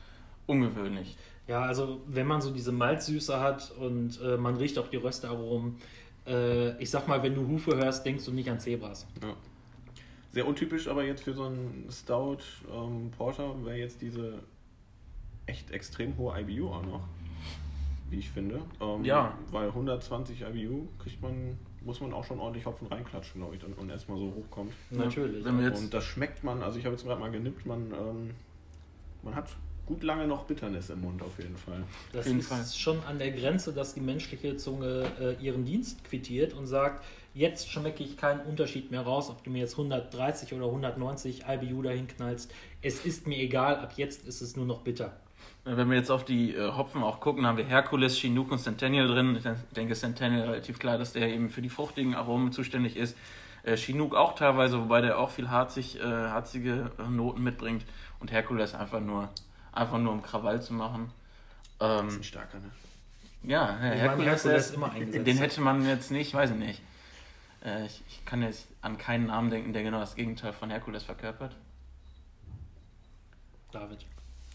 ungewöhnlich. 0.46 1.16
Ja, 1.48 1.62
also 1.62 2.00
wenn 2.06 2.26
man 2.26 2.40
so 2.40 2.50
diese 2.50 2.72
Malzsüße 2.72 3.40
hat 3.40 3.70
und 3.78 4.20
äh, 4.20 4.36
man 4.36 4.56
riecht 4.56 4.78
auch 4.78 4.88
die 4.88 4.96
Röstaromen, 4.96 5.76
äh, 6.26 6.76
ich 6.82 6.90
sag 6.90 7.06
mal, 7.08 7.22
wenn 7.22 7.34
du 7.34 7.46
Hufe 7.46 7.76
hörst, 7.76 8.04
denkst 8.04 8.24
du 8.24 8.32
nicht 8.32 8.50
an 8.50 8.58
Zebras. 8.58 9.06
Ja. 9.22 9.34
Sehr 10.32 10.46
untypisch, 10.46 10.88
aber 10.88 11.04
jetzt 11.04 11.22
für 11.22 11.32
so 11.34 11.44
einen 11.44 11.88
Stout 11.90 12.38
ähm, 12.70 13.10
Porter 13.16 13.54
wäre 13.64 13.78
jetzt 13.78 14.02
diese 14.02 14.40
echt 15.46 15.70
extrem 15.70 16.16
hohe 16.18 16.38
IBU 16.40 16.68
auch 16.68 16.82
noch, 16.82 17.08
wie 18.10 18.18
ich 18.18 18.28
finde. 18.28 18.60
Ähm, 18.80 19.04
Ja. 19.04 19.38
Weil 19.50 19.68
120 19.68 20.42
IBU 20.42 20.88
kriegt 20.98 21.22
man, 21.22 21.56
muss 21.86 22.00
man 22.00 22.12
auch 22.12 22.24
schon 22.24 22.40
ordentlich 22.40 22.66
Hopfen 22.66 22.88
reinklatschen, 22.88 23.40
glaube 23.40 23.56
ich, 23.56 23.64
und, 23.64 23.78
und 23.78 23.88
erstmal 23.88 24.18
so 24.18 24.34
hochkommt. 24.34 24.72
Natürlich. 24.90 25.44
Jetzt, 25.44 25.78
Und 25.80 25.94
das 25.94 26.04
schmeckt 26.04 26.42
man, 26.44 26.62
also 26.62 26.78
ich 26.78 26.84
habe 26.84 26.96
jetzt 26.96 27.04
gerade 27.04 27.20
mal 27.20 27.30
genippt, 27.30 27.64
man, 27.64 27.92
ähm, 27.92 28.30
man 29.22 29.34
hat 29.34 29.48
gut 29.86 30.02
lange 30.02 30.26
noch 30.26 30.44
Bitternis 30.44 30.90
im 30.90 31.00
Mund 31.00 31.22
auf 31.22 31.38
jeden 31.38 31.56
Fall. 31.56 31.84
Das 32.12 32.26
jeden 32.26 32.40
ist 32.40 32.48
Fall. 32.48 32.64
schon 32.66 33.02
an 33.04 33.18
der 33.18 33.30
Grenze, 33.30 33.72
dass 33.72 33.94
die 33.94 34.00
menschliche 34.00 34.56
Zunge 34.56 35.06
äh, 35.20 35.42
ihren 35.42 35.64
Dienst 35.64 36.02
quittiert 36.04 36.54
und 36.54 36.66
sagt, 36.66 37.04
jetzt 37.36 37.70
schmecke 37.70 38.02
ich 38.02 38.16
keinen 38.16 38.40
Unterschied 38.40 38.90
mehr 38.90 39.02
raus, 39.02 39.28
ob 39.28 39.44
du 39.44 39.50
mir 39.50 39.58
jetzt 39.58 39.72
130 39.74 40.54
oder 40.54 40.66
190 40.66 41.44
IBU 41.46 41.82
dahin 41.82 42.08
knallst. 42.08 42.50
Es 42.80 43.04
ist 43.04 43.26
mir 43.26 43.36
egal, 43.36 43.76
ab 43.76 43.92
jetzt 43.96 44.26
ist 44.26 44.40
es 44.40 44.56
nur 44.56 44.64
noch 44.64 44.80
bitter. 44.80 45.12
wenn 45.64 45.90
wir 45.90 45.96
jetzt 45.98 46.10
auf 46.10 46.24
die 46.24 46.54
äh, 46.54 46.72
Hopfen 46.72 47.02
auch 47.02 47.20
gucken, 47.20 47.46
haben 47.46 47.58
wir 47.58 47.66
Herkules, 47.66 48.16
Chinook 48.16 48.50
und 48.52 48.58
Centennial 48.58 49.06
drin. 49.06 49.36
Ich 49.36 49.44
denke, 49.74 49.94
Centennial 49.94 50.48
relativ 50.48 50.78
klar, 50.78 50.96
dass 50.96 51.12
der 51.12 51.28
eben 51.28 51.50
für 51.50 51.60
die 51.60 51.68
fruchtigen 51.68 52.14
Aromen 52.14 52.52
zuständig 52.52 52.96
ist. 52.96 53.16
Äh, 53.64 53.76
Chinook 53.76 54.14
auch 54.14 54.34
teilweise, 54.34 54.80
wobei 54.80 55.02
der 55.02 55.18
auch 55.18 55.30
viel 55.30 55.50
harzig, 55.50 56.00
äh, 56.00 56.02
harzige 56.04 56.90
äh, 56.98 57.02
Noten 57.10 57.42
mitbringt. 57.42 57.84
Und 58.18 58.32
Herkules 58.32 58.74
einfach 58.74 59.00
nur, 59.00 59.28
einfach 59.72 59.98
nur 59.98 60.12
um 60.12 60.22
Krawall 60.22 60.62
zu 60.62 60.72
machen. 60.72 61.10
Ähm, 61.80 62.08
Ein 62.08 62.22
starker, 62.24 62.58
ne? 62.60 62.70
Ja, 63.42 63.76
Herr 63.78 63.94
Herkules, 63.94 64.26
Herkules 64.44 64.66
ist- 64.68 64.74
immer 64.74 64.90
eingesetzt. 64.90 65.26
den 65.26 65.36
hätte 65.36 65.60
man 65.60 65.86
jetzt 65.86 66.10
nicht, 66.10 66.32
weiß 66.32 66.50
ich 66.52 66.56
nicht. 66.56 66.80
Äh, 67.64 67.86
ich, 67.86 68.02
ich 68.08 68.24
kann 68.24 68.42
jetzt 68.42 68.66
an 68.82 68.98
keinen 68.98 69.26
Namen 69.26 69.50
denken, 69.50 69.72
der 69.72 69.82
genau 69.82 70.00
das 70.00 70.14
Gegenteil 70.14 70.52
von 70.52 70.70
Herkules 70.70 71.02
verkörpert. 71.02 71.56
David. 73.72 74.06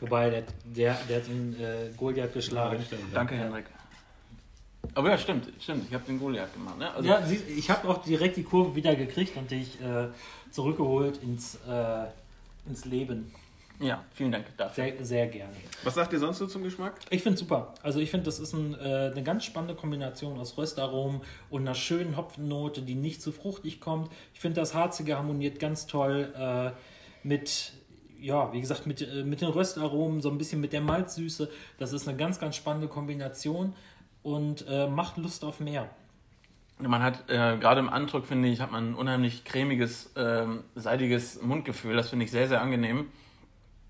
Wobei, 0.00 0.30
der, 0.30 0.44
der, 0.64 0.94
der 1.08 1.16
hat 1.18 1.26
den 1.28 1.60
äh, 1.60 1.90
Goliath 1.96 2.32
geschlagen. 2.32 2.84
Danke, 3.12 3.34
Henrik. 3.34 3.66
Aber 4.94 5.10
ja, 5.10 5.18
stimmt, 5.18 5.52
stimmt. 5.60 5.86
Ich 5.88 5.94
habe 5.94 6.04
den 6.04 6.18
Goliath 6.18 6.52
gemacht. 6.54 6.78
Ne? 6.78 6.90
Also, 6.92 7.08
Ja, 7.08 7.22
ich 7.28 7.70
habe 7.70 7.88
auch 7.88 8.02
direkt 8.02 8.36
die 8.36 8.42
Kurve 8.42 8.74
wieder 8.74 8.96
gekriegt 8.96 9.36
und 9.36 9.50
dich 9.50 9.80
äh, 9.80 10.08
zurückgeholt 10.50 11.22
ins, 11.22 11.56
äh, 11.68 12.06
ins 12.66 12.86
Leben. 12.86 13.32
Ja, 13.80 14.04
vielen 14.12 14.30
Dank 14.30 14.44
dafür. 14.58 14.84
Sehr, 14.84 15.04
sehr 15.04 15.26
gerne. 15.28 15.52
Was 15.84 15.94
sagt 15.94 16.12
ihr 16.12 16.18
sonst 16.18 16.38
so 16.38 16.46
zum 16.46 16.62
Geschmack? 16.62 16.94
Ich 17.08 17.22
finde 17.22 17.38
super. 17.38 17.74
Also 17.82 17.98
ich 17.98 18.10
finde, 18.10 18.26
das 18.26 18.38
ist 18.38 18.52
ein, 18.52 18.74
äh, 18.74 19.10
eine 19.10 19.22
ganz 19.22 19.44
spannende 19.44 19.74
Kombination 19.74 20.38
aus 20.38 20.58
Röstaromen 20.58 21.22
und 21.48 21.62
einer 21.62 21.74
schönen 21.74 22.16
Hopfennote, 22.16 22.82
die 22.82 22.94
nicht 22.94 23.22
zu 23.22 23.32
fruchtig 23.32 23.80
kommt. 23.80 24.12
Ich 24.34 24.40
finde, 24.40 24.60
das 24.60 24.74
Harzige 24.74 25.16
harmoniert 25.16 25.58
ganz 25.58 25.86
toll 25.86 26.32
äh, 26.36 26.72
mit, 27.26 27.72
ja, 28.20 28.52
wie 28.52 28.60
gesagt, 28.60 28.86
mit, 28.86 29.00
äh, 29.00 29.24
mit 29.24 29.40
den 29.40 29.48
Röstaromen, 29.48 30.20
so 30.20 30.30
ein 30.30 30.36
bisschen 30.36 30.60
mit 30.60 30.74
der 30.74 30.82
Malzsüße. 30.82 31.50
Das 31.78 31.94
ist 31.94 32.06
eine 32.06 32.18
ganz, 32.18 32.38
ganz 32.38 32.56
spannende 32.56 32.88
Kombination 32.88 33.74
und 34.22 34.66
äh, 34.68 34.88
macht 34.88 35.16
Lust 35.16 35.42
auf 35.42 35.58
mehr. 35.58 35.88
Man 36.78 37.02
hat 37.02 37.28
äh, 37.28 37.56
gerade 37.58 37.80
im 37.80 37.88
Andruck, 37.88 38.26
finde 38.26 38.48
ich, 38.48 38.60
hat 38.60 38.72
man 38.72 38.92
ein 38.92 38.94
unheimlich 38.94 39.44
cremiges, 39.44 40.12
ähm, 40.16 40.64
seidiges 40.74 41.40
Mundgefühl. 41.42 41.96
Das 41.96 42.10
finde 42.10 42.24
ich 42.24 42.30
sehr, 42.30 42.48
sehr 42.48 42.60
angenehm. 42.60 43.06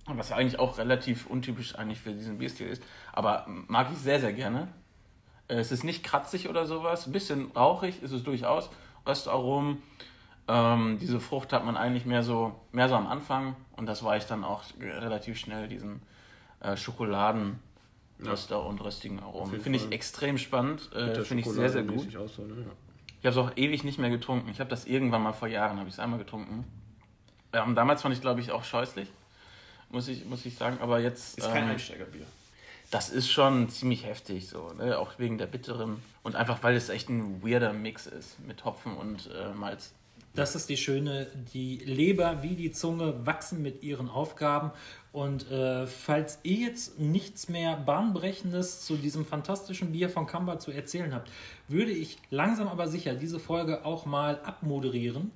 Was 0.07 0.31
ja 0.31 0.37
eigentlich 0.37 0.59
auch 0.59 0.79
relativ 0.79 1.27
untypisch 1.27 1.77
eigentlich 1.77 2.01
für 2.01 2.13
diesen 2.13 2.39
Bierstil 2.39 2.69
ist. 2.69 2.83
Aber 3.13 3.47
mag 3.47 3.89
ich 3.93 3.99
sehr, 3.99 4.21
sehr 4.21 4.33
gerne. 4.33 4.69
Äh, 5.49 5.57
Es 5.57 5.73
ist 5.73 5.85
nicht 5.85 6.03
kratzig 6.03 6.49
oder 6.49 6.67
sowas, 6.67 7.07
ein 7.07 7.13
bisschen 7.13 7.51
rauchig 7.53 8.03
ist 8.03 8.13
es 8.13 8.23
durchaus. 8.23 8.71
Röstaromen. 9.07 9.83
Ähm, 10.49 10.99
diese 11.01 11.21
Frucht 11.21 11.53
hat 11.53 11.65
man 11.65 11.77
eigentlich 11.77 12.07
mehr 12.07 12.23
so, 12.23 12.55
mehr 12.73 12.89
so 12.89 12.97
am 12.97 13.07
Anfang 13.07 13.55
und 13.77 13.87
das 13.87 14.03
war 14.03 14.17
ich 14.17 14.25
dann 14.25 14.43
auch 14.45 14.65
relativ 14.81 15.39
schnell, 15.39 15.69
diesen 15.69 16.03
äh, 16.61 16.77
Schokoladen. 16.77 17.61
Röster 18.23 18.65
und 18.67 18.85
röstigen 18.85 19.21
Aromen. 19.21 19.61
Finde 19.61 19.79
ich 19.79 19.91
extrem 19.93 20.37
spannend. 20.37 20.91
Äh, 20.95 21.25
Finde 21.25 21.43
ich 21.43 21.51
sehr, 21.51 21.71
sehr 21.71 21.85
gut. 21.85 22.11
so, 22.11 22.43
ne? 22.43 22.55
ja. 22.67 22.73
Ich 23.21 23.27
habe 23.27 23.29
es 23.29 23.37
auch 23.39 23.57
ewig 23.57 23.83
nicht 23.85 23.99
mehr 23.99 24.11
getrunken. 24.11 24.51
Ich 24.51 24.61
habe 24.61 24.69
das 24.69 24.87
irgendwann 24.87 25.23
mal 25.23 25.33
vor 25.33 25.49
Jahren, 25.49 25.79
habe 25.79 25.89
ich 25.89 25.95
es 25.95 25.99
einmal 26.01 26.19
getrunken. 26.19 26.65
Ähm, 27.53 27.75
damals 27.75 28.03
fand 28.03 28.15
ich, 28.15 28.21
glaube 28.21 28.41
ich, 28.41 28.53
auch 28.53 28.65
scheußlich, 28.65 29.09
muss 29.91 30.09
ich, 30.09 30.25
muss 30.25 30.47
ich 30.47 30.57
sagen. 30.57 30.79
Aber 30.81 31.01
jetzt, 31.01 31.39
Ist 31.39 31.51
kein 31.51 31.65
ähm, 31.65 31.71
Einsteigerbier. 31.71 32.27
das 32.91 33.11
ist 33.11 33.31
schon 33.31 33.69
ziemlich 33.69 34.05
heftig, 34.05 34.49
so, 34.49 34.73
ne? 34.73 34.99
auch 34.99 35.19
wegen 35.19 35.39
der 35.39 35.47
bitteren 35.47 36.03
und 36.23 36.37
einfach, 36.37 36.63
weil 36.63 36.77
es 36.77 36.89
echt 36.89 37.09
ein 37.09 37.43
weirder 37.43 37.73
Mix 37.73 38.07
ist 38.07 38.39
mit 38.47 38.65
Hopfen 38.65 38.97
und 38.97 39.31
äh, 39.35 39.53
Malz. 39.55 39.93
Das 40.35 40.55
ist 40.55 40.69
die 40.69 40.77
schöne, 40.77 41.27
die 41.53 41.79
Leber 41.79 42.43
wie 42.43 42.55
die 42.55 42.71
Zunge 42.71 43.27
wachsen 43.27 43.63
mit 43.63 43.83
ihren 43.83 44.09
Aufgaben. 44.09 44.71
Und 45.13 45.51
äh, 45.51 45.89
falls 45.89 46.39
ihr 46.45 46.69
jetzt 46.69 47.01
nichts 47.01 47.49
mehr 47.49 47.77
Bahnbrechendes 47.77 48.83
zu 48.83 48.97
diesem 48.97 49.27
fantastischen 49.27 49.91
Bier 49.91 50.09
von 50.09 50.27
Kamba 50.29 50.61
zu 50.61 50.71
erzählen 50.71 51.13
habt, 51.13 51.33
würde 51.67 51.91
ich 51.91 52.19
langsam 52.31 52.69
aber 52.69 52.87
sicher 52.87 53.15
diese 53.15 53.41
Folge 53.41 53.85
auch 53.85 54.07
mal 54.07 54.41
abmoderieren. 54.45 55.33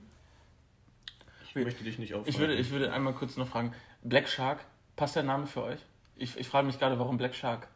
Ich 1.49 1.57
möchte 1.57 1.83
dich 1.83 1.99
nicht 1.99 2.15
aufhalten. 2.15 2.31
Ich 2.31 2.39
würde, 2.39 2.55
ich 2.55 2.71
würde 2.71 2.93
einmal 2.93 3.15
kurz 3.15 3.37
noch 3.37 3.49
fragen, 3.49 3.73
Black 4.05 4.29
Shark, 4.29 4.61
passt 4.97 5.17
der 5.17 5.23
Name 5.23 5.47
für 5.47 5.63
euch? 5.63 5.81
Ich, 6.17 6.37
ich 6.37 6.47
frage 6.47 6.67
mich 6.67 6.79
gerade, 6.79 6.99
warum 6.99 7.17
Black 7.17 7.35
Shark? 7.35 7.69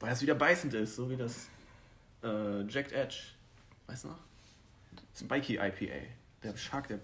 Weil 0.00 0.12
es 0.12 0.20
wieder 0.20 0.34
beißend 0.34 0.74
ist, 0.74 0.96
so 0.96 1.08
wie 1.08 1.16
das 1.16 1.48
äh, 2.24 2.62
Jacked 2.62 2.90
Edge. 2.90 3.16
Weißt 3.86 4.04
du 4.04 4.08
noch? 4.08 4.18
Spiky 5.14 5.54
IPA. 5.54 6.08
Der 6.42 6.56
Shark, 6.56 6.88
der 6.88 6.98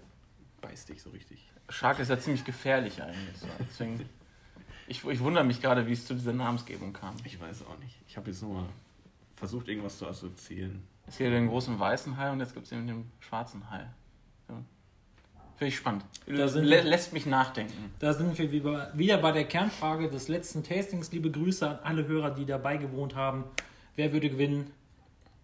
beißt 0.59 0.89
dich 0.89 1.01
so 1.01 1.11
richtig. 1.11 1.49
Shark 1.69 1.99
ist 1.99 2.09
ja 2.09 2.19
ziemlich 2.19 2.43
gefährlich 2.43 3.01
eigentlich. 3.01 3.37
So. 3.37 3.47
Deswegen, 3.59 4.09
ich, 4.87 5.05
ich 5.05 5.19
wundere 5.21 5.45
mich 5.45 5.61
gerade, 5.61 5.87
wie 5.87 5.93
es 5.93 6.05
zu 6.05 6.13
dieser 6.13 6.33
Namensgebung 6.33 6.91
kam. 6.91 7.15
Ich 7.23 7.39
weiß 7.39 7.65
auch 7.65 7.79
nicht. 7.79 7.95
Ich 8.07 8.17
habe 8.17 8.29
jetzt 8.31 8.41
nur 8.41 8.53
mal 8.53 8.69
versucht, 9.37 9.69
irgendwas 9.69 9.97
zu 9.97 10.07
assoziieren. 10.07 10.83
Es 11.07 11.17
gibt 11.17 11.31
den 11.31 11.47
großen 11.47 11.79
weißen 11.79 12.17
Hai 12.17 12.31
und 12.31 12.41
jetzt 12.41 12.53
gibt 12.53 12.65
es 12.65 12.71
eben 12.73 12.85
den 12.85 13.11
schwarzen 13.21 13.69
Hai. 13.69 13.89
Ja. 14.49 14.61
Finde 15.63 15.69
ich 15.69 15.77
spannend. 15.77 16.03
Da 16.27 16.49
sind 16.49 16.65
Lä 16.65 16.81
lässt 16.81 17.13
mich 17.13 17.25
nachdenken. 17.25 17.93
Da 17.99 18.11
sind 18.11 18.37
wir 18.37 18.51
wieder 18.51 19.17
bei 19.17 19.31
der 19.31 19.45
Kernfrage 19.45 20.09
des 20.09 20.27
letzten 20.27 20.61
Tastings. 20.61 21.09
Liebe 21.13 21.31
Grüße 21.31 21.65
an 21.69 21.79
alle 21.83 22.05
Hörer, 22.05 22.31
die 22.31 22.45
dabei 22.45 22.75
gewohnt 22.75 23.15
haben. 23.15 23.45
Wer 23.95 24.11
würde 24.11 24.29
gewinnen? 24.29 24.71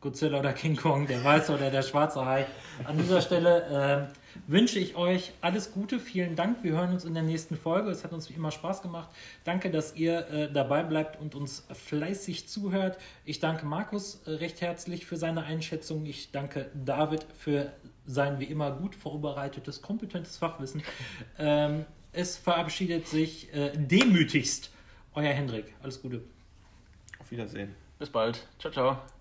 Godzilla 0.01 0.39
oder 0.39 0.53
King 0.53 0.77
Kong, 0.77 1.07
der 1.07 1.23
weiße 1.23 1.53
oder 1.53 1.69
der 1.69 1.81
schwarze 1.81 2.25
Hai? 2.25 2.45
An 2.85 2.97
dieser 2.97 3.21
Stelle 3.21 3.67
ähm, 3.69 4.07
wünsche 4.47 4.79
ich 4.79 4.95
euch 4.95 5.33
alles 5.41 5.73
Gute. 5.73 5.99
Vielen 5.99 6.37
Dank. 6.37 6.63
Wir 6.63 6.71
hören 6.71 6.93
uns 6.93 7.03
in 7.03 7.13
der 7.13 7.23
nächsten 7.23 7.57
Folge. 7.57 7.89
Es 7.89 8.05
hat 8.05 8.13
uns 8.13 8.29
wie 8.29 8.33
immer 8.33 8.51
Spaß 8.51 8.81
gemacht. 8.81 9.09
Danke, 9.43 9.69
dass 9.69 9.95
ihr 9.95 10.27
äh, 10.29 10.51
dabei 10.51 10.83
bleibt 10.83 11.19
und 11.19 11.35
uns 11.35 11.67
fleißig 11.73 12.47
zuhört. 12.47 12.97
Ich 13.25 13.41
danke 13.41 13.65
Markus 13.65 14.21
äh, 14.25 14.31
recht 14.31 14.61
herzlich 14.61 15.05
für 15.05 15.17
seine 15.17 15.43
Einschätzung. 15.43 16.05
Ich 16.05 16.31
danke 16.31 16.71
David 16.73 17.25
für 17.37 17.73
sein 18.05 18.39
wie 18.39 18.45
immer 18.45 18.71
gut 18.71 18.95
vorbereitetes, 18.95 19.81
kompetentes 19.81 20.37
Fachwissen. 20.37 20.81
Ähm, 21.37 21.85
es 22.13 22.37
verabschiedet 22.37 23.07
sich 23.07 23.53
äh, 23.53 23.71
demütigst 23.75 24.71
euer 25.13 25.33
Hendrik. 25.33 25.73
Alles 25.83 26.01
Gute. 26.01 26.21
Auf 27.19 27.29
Wiedersehen. 27.31 27.75
Bis 27.99 28.09
bald. 28.09 28.47
Ciao, 28.59 28.71
ciao. 28.71 29.18